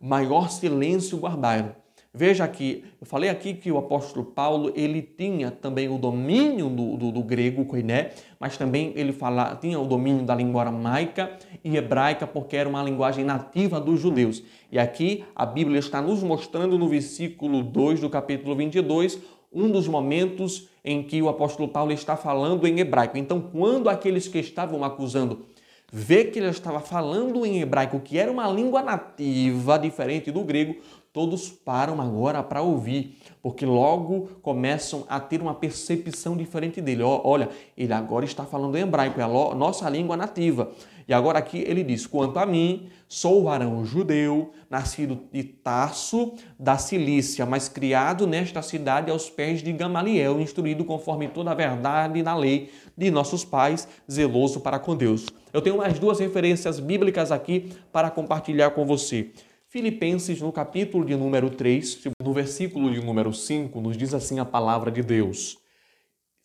maior 0.00 0.50
silêncio 0.50 1.18
guardaram 1.18 1.81
Veja 2.14 2.44
aqui, 2.44 2.84
eu 3.00 3.06
falei 3.06 3.30
aqui 3.30 3.54
que 3.54 3.72
o 3.72 3.78
apóstolo 3.78 4.22
Paulo 4.22 4.70
ele 4.76 5.00
tinha 5.00 5.50
também 5.50 5.88
o 5.88 5.96
domínio 5.96 6.68
do, 6.68 6.94
do, 6.98 7.10
do 7.10 7.22
grego 7.22 7.64
koiné, 7.64 8.10
mas 8.38 8.58
também 8.58 8.92
ele 8.96 9.14
fala, 9.14 9.56
tinha 9.56 9.80
o 9.80 9.86
domínio 9.86 10.22
da 10.22 10.34
língua 10.34 10.60
aramaica 10.60 11.38
e 11.64 11.74
hebraica, 11.74 12.26
porque 12.26 12.54
era 12.54 12.68
uma 12.68 12.82
linguagem 12.82 13.24
nativa 13.24 13.80
dos 13.80 13.98
judeus. 13.98 14.42
E 14.70 14.78
aqui 14.78 15.24
a 15.34 15.46
Bíblia 15.46 15.78
está 15.78 16.02
nos 16.02 16.22
mostrando 16.22 16.76
no 16.76 16.86
versículo 16.86 17.62
2 17.62 18.00
do 18.00 18.10
capítulo 18.10 18.54
22 18.54 19.18
um 19.50 19.70
dos 19.70 19.88
momentos 19.88 20.68
em 20.84 21.02
que 21.02 21.22
o 21.22 21.30
apóstolo 21.30 21.66
Paulo 21.66 21.92
está 21.92 22.14
falando 22.14 22.66
em 22.66 22.78
hebraico. 22.78 23.16
Então, 23.16 23.40
quando 23.40 23.88
aqueles 23.88 24.28
que 24.28 24.38
estavam 24.38 24.84
acusando 24.84 25.46
vê 25.90 26.24
que 26.24 26.38
ele 26.38 26.48
estava 26.48 26.80
falando 26.80 27.44
em 27.44 27.60
hebraico, 27.60 28.00
que 28.00 28.18
era 28.18 28.32
uma 28.32 28.48
língua 28.48 28.82
nativa 28.82 29.78
diferente 29.78 30.30
do 30.30 30.42
grego, 30.42 30.76
todos 31.12 31.50
param 31.50 32.00
agora 32.00 32.42
para 32.42 32.62
ouvir, 32.62 33.18
porque 33.42 33.66
logo 33.66 34.28
começam 34.40 35.04
a 35.08 35.20
ter 35.20 35.42
uma 35.42 35.54
percepção 35.54 36.36
diferente 36.36 36.80
dele. 36.80 37.02
Olha, 37.02 37.50
ele 37.76 37.92
agora 37.92 38.24
está 38.24 38.44
falando 38.44 38.76
em 38.76 38.82
hebraico, 38.82 39.20
é 39.20 39.24
a 39.24 39.28
nossa 39.28 39.88
língua 39.90 40.16
nativa. 40.16 40.72
E 41.06 41.12
agora 41.12 41.38
aqui 41.38 41.58
ele 41.66 41.82
diz: 41.82 42.06
Quanto 42.06 42.38
a 42.38 42.46
mim, 42.46 42.88
sou 43.08 43.44
varão 43.44 43.84
judeu, 43.84 44.52
nascido 44.70 45.20
de 45.30 45.42
Tarso, 45.42 46.32
da 46.58 46.78
Cilícia, 46.78 47.44
mas 47.44 47.68
criado 47.68 48.26
nesta 48.26 48.62
cidade 48.62 49.10
aos 49.10 49.28
pés 49.28 49.62
de 49.62 49.72
Gamaliel, 49.72 50.40
instruído 50.40 50.84
conforme 50.84 51.28
toda 51.28 51.50
a 51.50 51.54
verdade 51.54 52.22
na 52.22 52.34
lei 52.34 52.70
de 52.96 53.10
nossos 53.10 53.44
pais, 53.44 53.86
zeloso 54.10 54.60
para 54.60 54.78
com 54.78 54.96
Deus. 54.96 55.26
Eu 55.52 55.60
tenho 55.60 55.76
mais 55.76 55.98
duas 55.98 56.18
referências 56.18 56.80
bíblicas 56.80 57.30
aqui 57.30 57.70
para 57.92 58.10
compartilhar 58.10 58.70
com 58.70 58.86
você. 58.86 59.30
Filipenses, 59.72 60.38
no 60.38 60.52
capítulo 60.52 61.02
de 61.02 61.16
número 61.16 61.48
3, 61.48 62.00
no 62.22 62.34
versículo 62.34 62.92
de 62.92 63.00
número 63.00 63.32
5, 63.32 63.80
nos 63.80 63.96
diz 63.96 64.12
assim 64.12 64.38
a 64.38 64.44
palavra 64.44 64.90
de 64.90 65.02
Deus. 65.02 65.56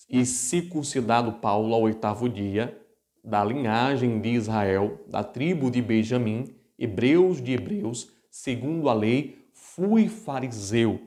E 0.10 0.26
circuncidado 0.26 1.34
Paulo 1.34 1.74
ao 1.74 1.82
oitavo 1.82 2.30
dia, 2.30 2.82
da 3.22 3.44
linhagem 3.44 4.22
de 4.22 4.30
Israel, 4.30 5.02
da 5.10 5.26
tribo 5.26 5.70
de 5.70 5.82
Benjamim, 5.82 6.56
hebreus 6.80 7.42
de 7.42 7.52
hebreus, 7.52 8.08
segundo 8.32 8.88
a 8.88 8.94
lei, 8.94 9.50
fui 9.52 10.08
fariseu. 10.08 10.98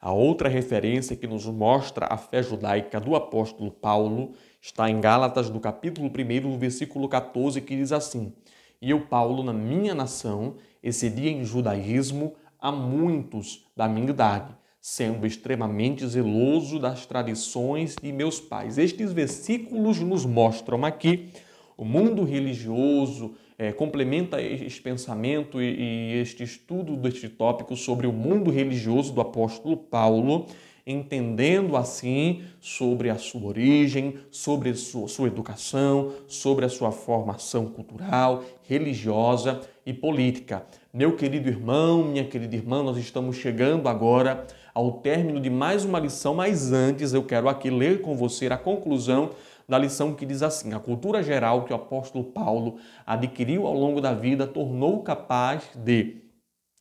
A 0.00 0.10
outra 0.10 0.48
referência 0.48 1.16
que 1.16 1.26
nos 1.26 1.44
mostra 1.44 2.06
a 2.08 2.16
fé 2.16 2.42
judaica 2.42 2.98
do 2.98 3.14
apóstolo 3.14 3.70
Paulo 3.70 4.32
está 4.58 4.88
em 4.88 5.02
Gálatas, 5.02 5.50
do 5.50 5.60
capítulo 5.60 6.08
1, 6.08 6.48
no 6.48 6.56
versículo 6.56 7.10
14, 7.10 7.60
que 7.60 7.76
diz 7.76 7.92
assim: 7.92 8.32
E 8.80 8.90
eu, 8.90 9.00
Paulo, 9.00 9.42
na 9.42 9.52
minha 9.52 9.94
nação, 9.94 10.54
excedi 10.82 11.28
em 11.28 11.44
judaísmo 11.44 12.34
a 12.60 12.70
muitos 12.70 13.66
da 13.76 13.88
minha 13.88 14.10
idade, 14.10 14.54
sendo 14.80 15.26
extremamente 15.26 16.06
zeloso 16.06 16.78
das 16.78 17.04
tradições 17.04 17.96
de 18.00 18.12
meus 18.12 18.40
pais. 18.40 18.78
Estes 18.78 19.12
versículos 19.12 19.98
nos 20.00 20.24
mostram 20.24 20.84
aqui 20.84 21.30
o 21.76 21.84
mundo 21.84 22.22
religioso, 22.22 23.34
é, 23.58 23.72
complementa 23.72 24.40
este 24.40 24.80
pensamento 24.80 25.60
e, 25.60 25.64
e 25.64 26.20
este 26.20 26.44
estudo 26.44 26.96
deste 26.96 27.28
tópico 27.28 27.76
sobre 27.76 28.06
o 28.06 28.12
mundo 28.12 28.50
religioso 28.50 29.12
do 29.12 29.20
apóstolo 29.20 29.76
Paulo 29.76 30.46
entendendo 30.90 31.76
assim 31.76 32.42
sobre 32.60 33.10
a 33.10 33.18
sua 33.18 33.48
origem, 33.48 34.18
sobre 34.30 34.70
a 34.70 34.74
sua, 34.74 35.06
sua 35.06 35.28
educação, 35.28 36.12
sobre 36.26 36.64
a 36.64 36.68
sua 36.68 36.90
formação 36.90 37.66
cultural, 37.66 38.42
religiosa 38.62 39.60
e 39.84 39.92
política. 39.92 40.64
Meu 40.92 41.14
querido 41.14 41.48
irmão, 41.48 42.02
minha 42.02 42.24
querida 42.24 42.56
irmã, 42.56 42.82
nós 42.82 42.96
estamos 42.96 43.36
chegando 43.36 43.86
agora 43.86 44.46
ao 44.74 44.92
término 44.92 45.40
de 45.40 45.50
mais 45.50 45.84
uma 45.84 45.98
lição, 45.98 46.34
mas 46.34 46.72
antes 46.72 47.12
eu 47.12 47.22
quero 47.22 47.48
aqui 47.48 47.68
ler 47.68 48.00
com 48.00 48.16
você 48.16 48.46
a 48.46 48.56
conclusão 48.56 49.30
da 49.68 49.78
lição 49.78 50.14
que 50.14 50.24
diz 50.24 50.42
assim: 50.42 50.72
a 50.72 50.78
cultura 50.78 51.22
geral 51.22 51.64
que 51.64 51.72
o 51.72 51.76
apóstolo 51.76 52.24
Paulo 52.24 52.76
adquiriu 53.04 53.66
ao 53.66 53.74
longo 53.74 54.00
da 54.00 54.14
vida 54.14 54.46
tornou 54.46 55.02
capaz 55.02 55.64
de 55.74 56.16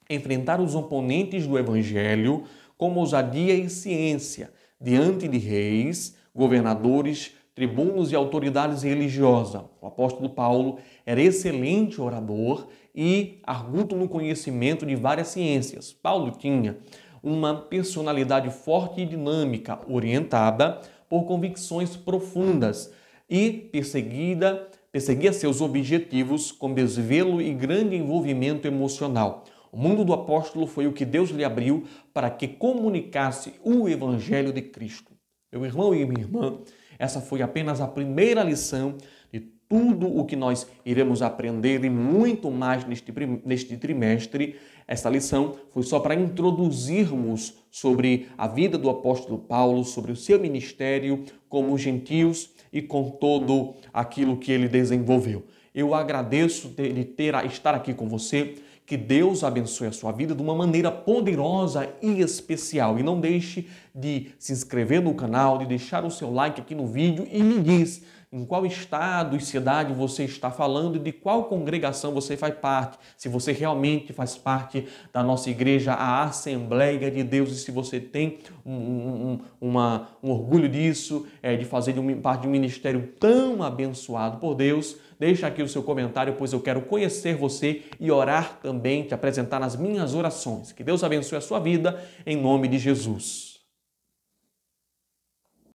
enfrentar 0.09 0.61
os 0.61 0.73
oponentes 0.73 1.45
do 1.45 1.57
evangelho 1.57 2.45
com 2.77 2.93
ousadia 2.95 3.53
e 3.53 3.69
ciência 3.69 4.51
diante 4.79 5.27
de 5.27 5.37
reis, 5.37 6.15
governadores, 6.33 7.31
tribunos 7.55 8.11
e 8.11 8.15
autoridades 8.15 8.83
religiosas. 8.83 9.63
O 9.81 9.87
apóstolo 9.87 10.29
Paulo 10.29 10.77
era 11.05 11.19
excelente 11.19 11.99
orador 11.99 12.67
e 12.93 13.39
arguto 13.43 13.95
no 13.95 14.07
conhecimento 14.07 14.85
de 14.85 14.95
várias 14.95 15.29
ciências. 15.29 15.91
Paulo 15.91 16.31
tinha 16.37 16.77
uma 17.23 17.55
personalidade 17.55 18.51
forte 18.51 19.01
e 19.01 19.05
dinâmica, 19.05 19.79
orientada 19.89 20.79
por 21.09 21.23
convicções 21.23 21.95
profundas 21.95 22.93
e 23.29 23.51
perseguida, 23.51 24.67
perseguia 24.91 25.33
seus 25.33 25.59
objetivos 25.59 26.51
com 26.51 26.73
desvelo 26.73 27.41
e 27.41 27.53
grande 27.53 27.95
envolvimento 27.95 28.67
emocional. 28.67 29.45
O 29.71 29.77
mundo 29.77 30.03
do 30.03 30.13
apóstolo 30.13 30.65
foi 30.67 30.87
o 30.87 30.93
que 30.93 31.05
Deus 31.05 31.29
lhe 31.29 31.43
abriu 31.43 31.83
para 32.13 32.29
que 32.29 32.47
comunicasse 32.47 33.53
o 33.63 33.87
Evangelho 33.87 34.51
de 34.53 34.61
Cristo. 34.61 35.11
Meu 35.51 35.65
irmão 35.65 35.95
e 35.95 36.05
minha 36.05 36.21
irmã, 36.21 36.59
essa 36.99 37.21
foi 37.21 37.41
apenas 37.41 37.79
a 37.79 37.87
primeira 37.87 38.43
lição 38.43 38.95
de 39.31 39.39
tudo 39.39 40.07
o 40.07 40.25
que 40.25 40.35
nós 40.35 40.67
iremos 40.85 41.21
aprender 41.21 41.83
e 41.83 41.89
muito 41.89 42.49
mais 42.49 42.85
neste, 42.85 43.13
neste 43.45 43.77
trimestre. 43.77 44.55
Essa 44.87 45.09
lição 45.09 45.55
foi 45.71 45.83
só 45.83 45.99
para 45.99 46.15
introduzirmos 46.15 47.55
sobre 47.69 48.27
a 48.37 48.47
vida 48.47 48.77
do 48.77 48.89
apóstolo 48.89 49.37
Paulo, 49.37 49.83
sobre 49.83 50.11
o 50.11 50.15
seu 50.15 50.39
ministério 50.39 51.23
como 51.47 51.77
gentios 51.77 52.49
e 52.71 52.81
com 52.81 53.09
todo 53.09 53.73
aquilo 53.93 54.37
que 54.37 54.51
ele 54.51 54.67
desenvolveu. 54.67 55.45
Eu 55.73 55.93
agradeço 55.93 56.69
de 56.69 57.05
ter, 57.05 57.35
estar 57.45 57.75
aqui 57.75 57.93
com 57.93 58.09
você. 58.09 58.55
Que 58.87 58.95
Deus 58.95 59.43
abençoe 59.43 59.87
a 59.87 59.91
sua 59.91 60.13
vida 60.13 60.33
de 60.33 60.41
uma 60.41 60.55
maneira 60.55 60.89
poderosa 60.89 61.89
e 62.01 62.21
especial. 62.21 62.97
E 62.97 63.03
não 63.03 63.19
deixe 63.19 63.67
de 63.93 64.29
se 64.39 64.53
inscrever 64.53 65.01
no 65.01 65.13
canal, 65.13 65.57
de 65.57 65.65
deixar 65.65 66.05
o 66.05 66.09
seu 66.09 66.31
like 66.31 66.61
aqui 66.61 66.73
no 66.73 66.87
vídeo 66.87 67.27
e 67.29 67.43
me 67.43 67.59
diz 67.59 68.01
em 68.31 68.45
qual 68.45 68.65
estado 68.65 69.35
e 69.35 69.41
cidade 69.41 69.93
você 69.93 70.23
está 70.23 70.49
falando 70.49 70.95
e 70.95 70.99
de 70.99 71.11
qual 71.11 71.45
congregação 71.45 72.13
você 72.13 72.37
faz 72.37 72.55
parte. 72.55 72.97
Se 73.17 73.27
você 73.27 73.51
realmente 73.51 74.13
faz 74.13 74.37
parte 74.37 74.87
da 75.11 75.21
nossa 75.21 75.49
igreja, 75.49 75.91
a 75.93 76.23
Assembleia 76.23 77.11
de 77.11 77.23
Deus, 77.23 77.51
e 77.51 77.55
se 77.55 77.71
você 77.71 77.99
tem 77.99 78.39
um, 78.65 78.73
um, 78.73 79.39
uma, 79.59 80.09
um 80.23 80.31
orgulho 80.31 80.69
disso, 80.69 81.27
é, 81.41 81.57
de 81.57 81.65
fazer 81.65 81.91
de 81.91 81.99
um, 81.99 82.21
parte 82.21 82.43
de 82.43 82.47
um 82.47 82.51
ministério 82.51 83.13
tão 83.19 83.61
abençoado 83.61 84.37
por 84.37 84.55
Deus, 84.55 84.97
deixa 85.19 85.47
aqui 85.47 85.61
o 85.61 85.67
seu 85.67 85.81
comentário, 85.83 86.35
pois 86.37 86.53
eu 86.53 86.59
quero 86.59 86.81
conhecer 86.81 87.35
você 87.35 87.83
e 87.99 88.11
orar 88.11 88.59
também, 88.61 89.03
te 89.03 89.13
apresentar 89.13 89.59
nas 89.59 89.75
minhas 89.75 90.13
orações. 90.13 90.71
Que 90.71 90.83
Deus 90.83 91.03
abençoe 91.03 91.37
a 91.37 91.41
sua 91.41 91.59
vida, 91.59 92.03
em 92.25 92.35
nome 92.35 92.67
de 92.67 92.77
Jesus. 92.77 93.46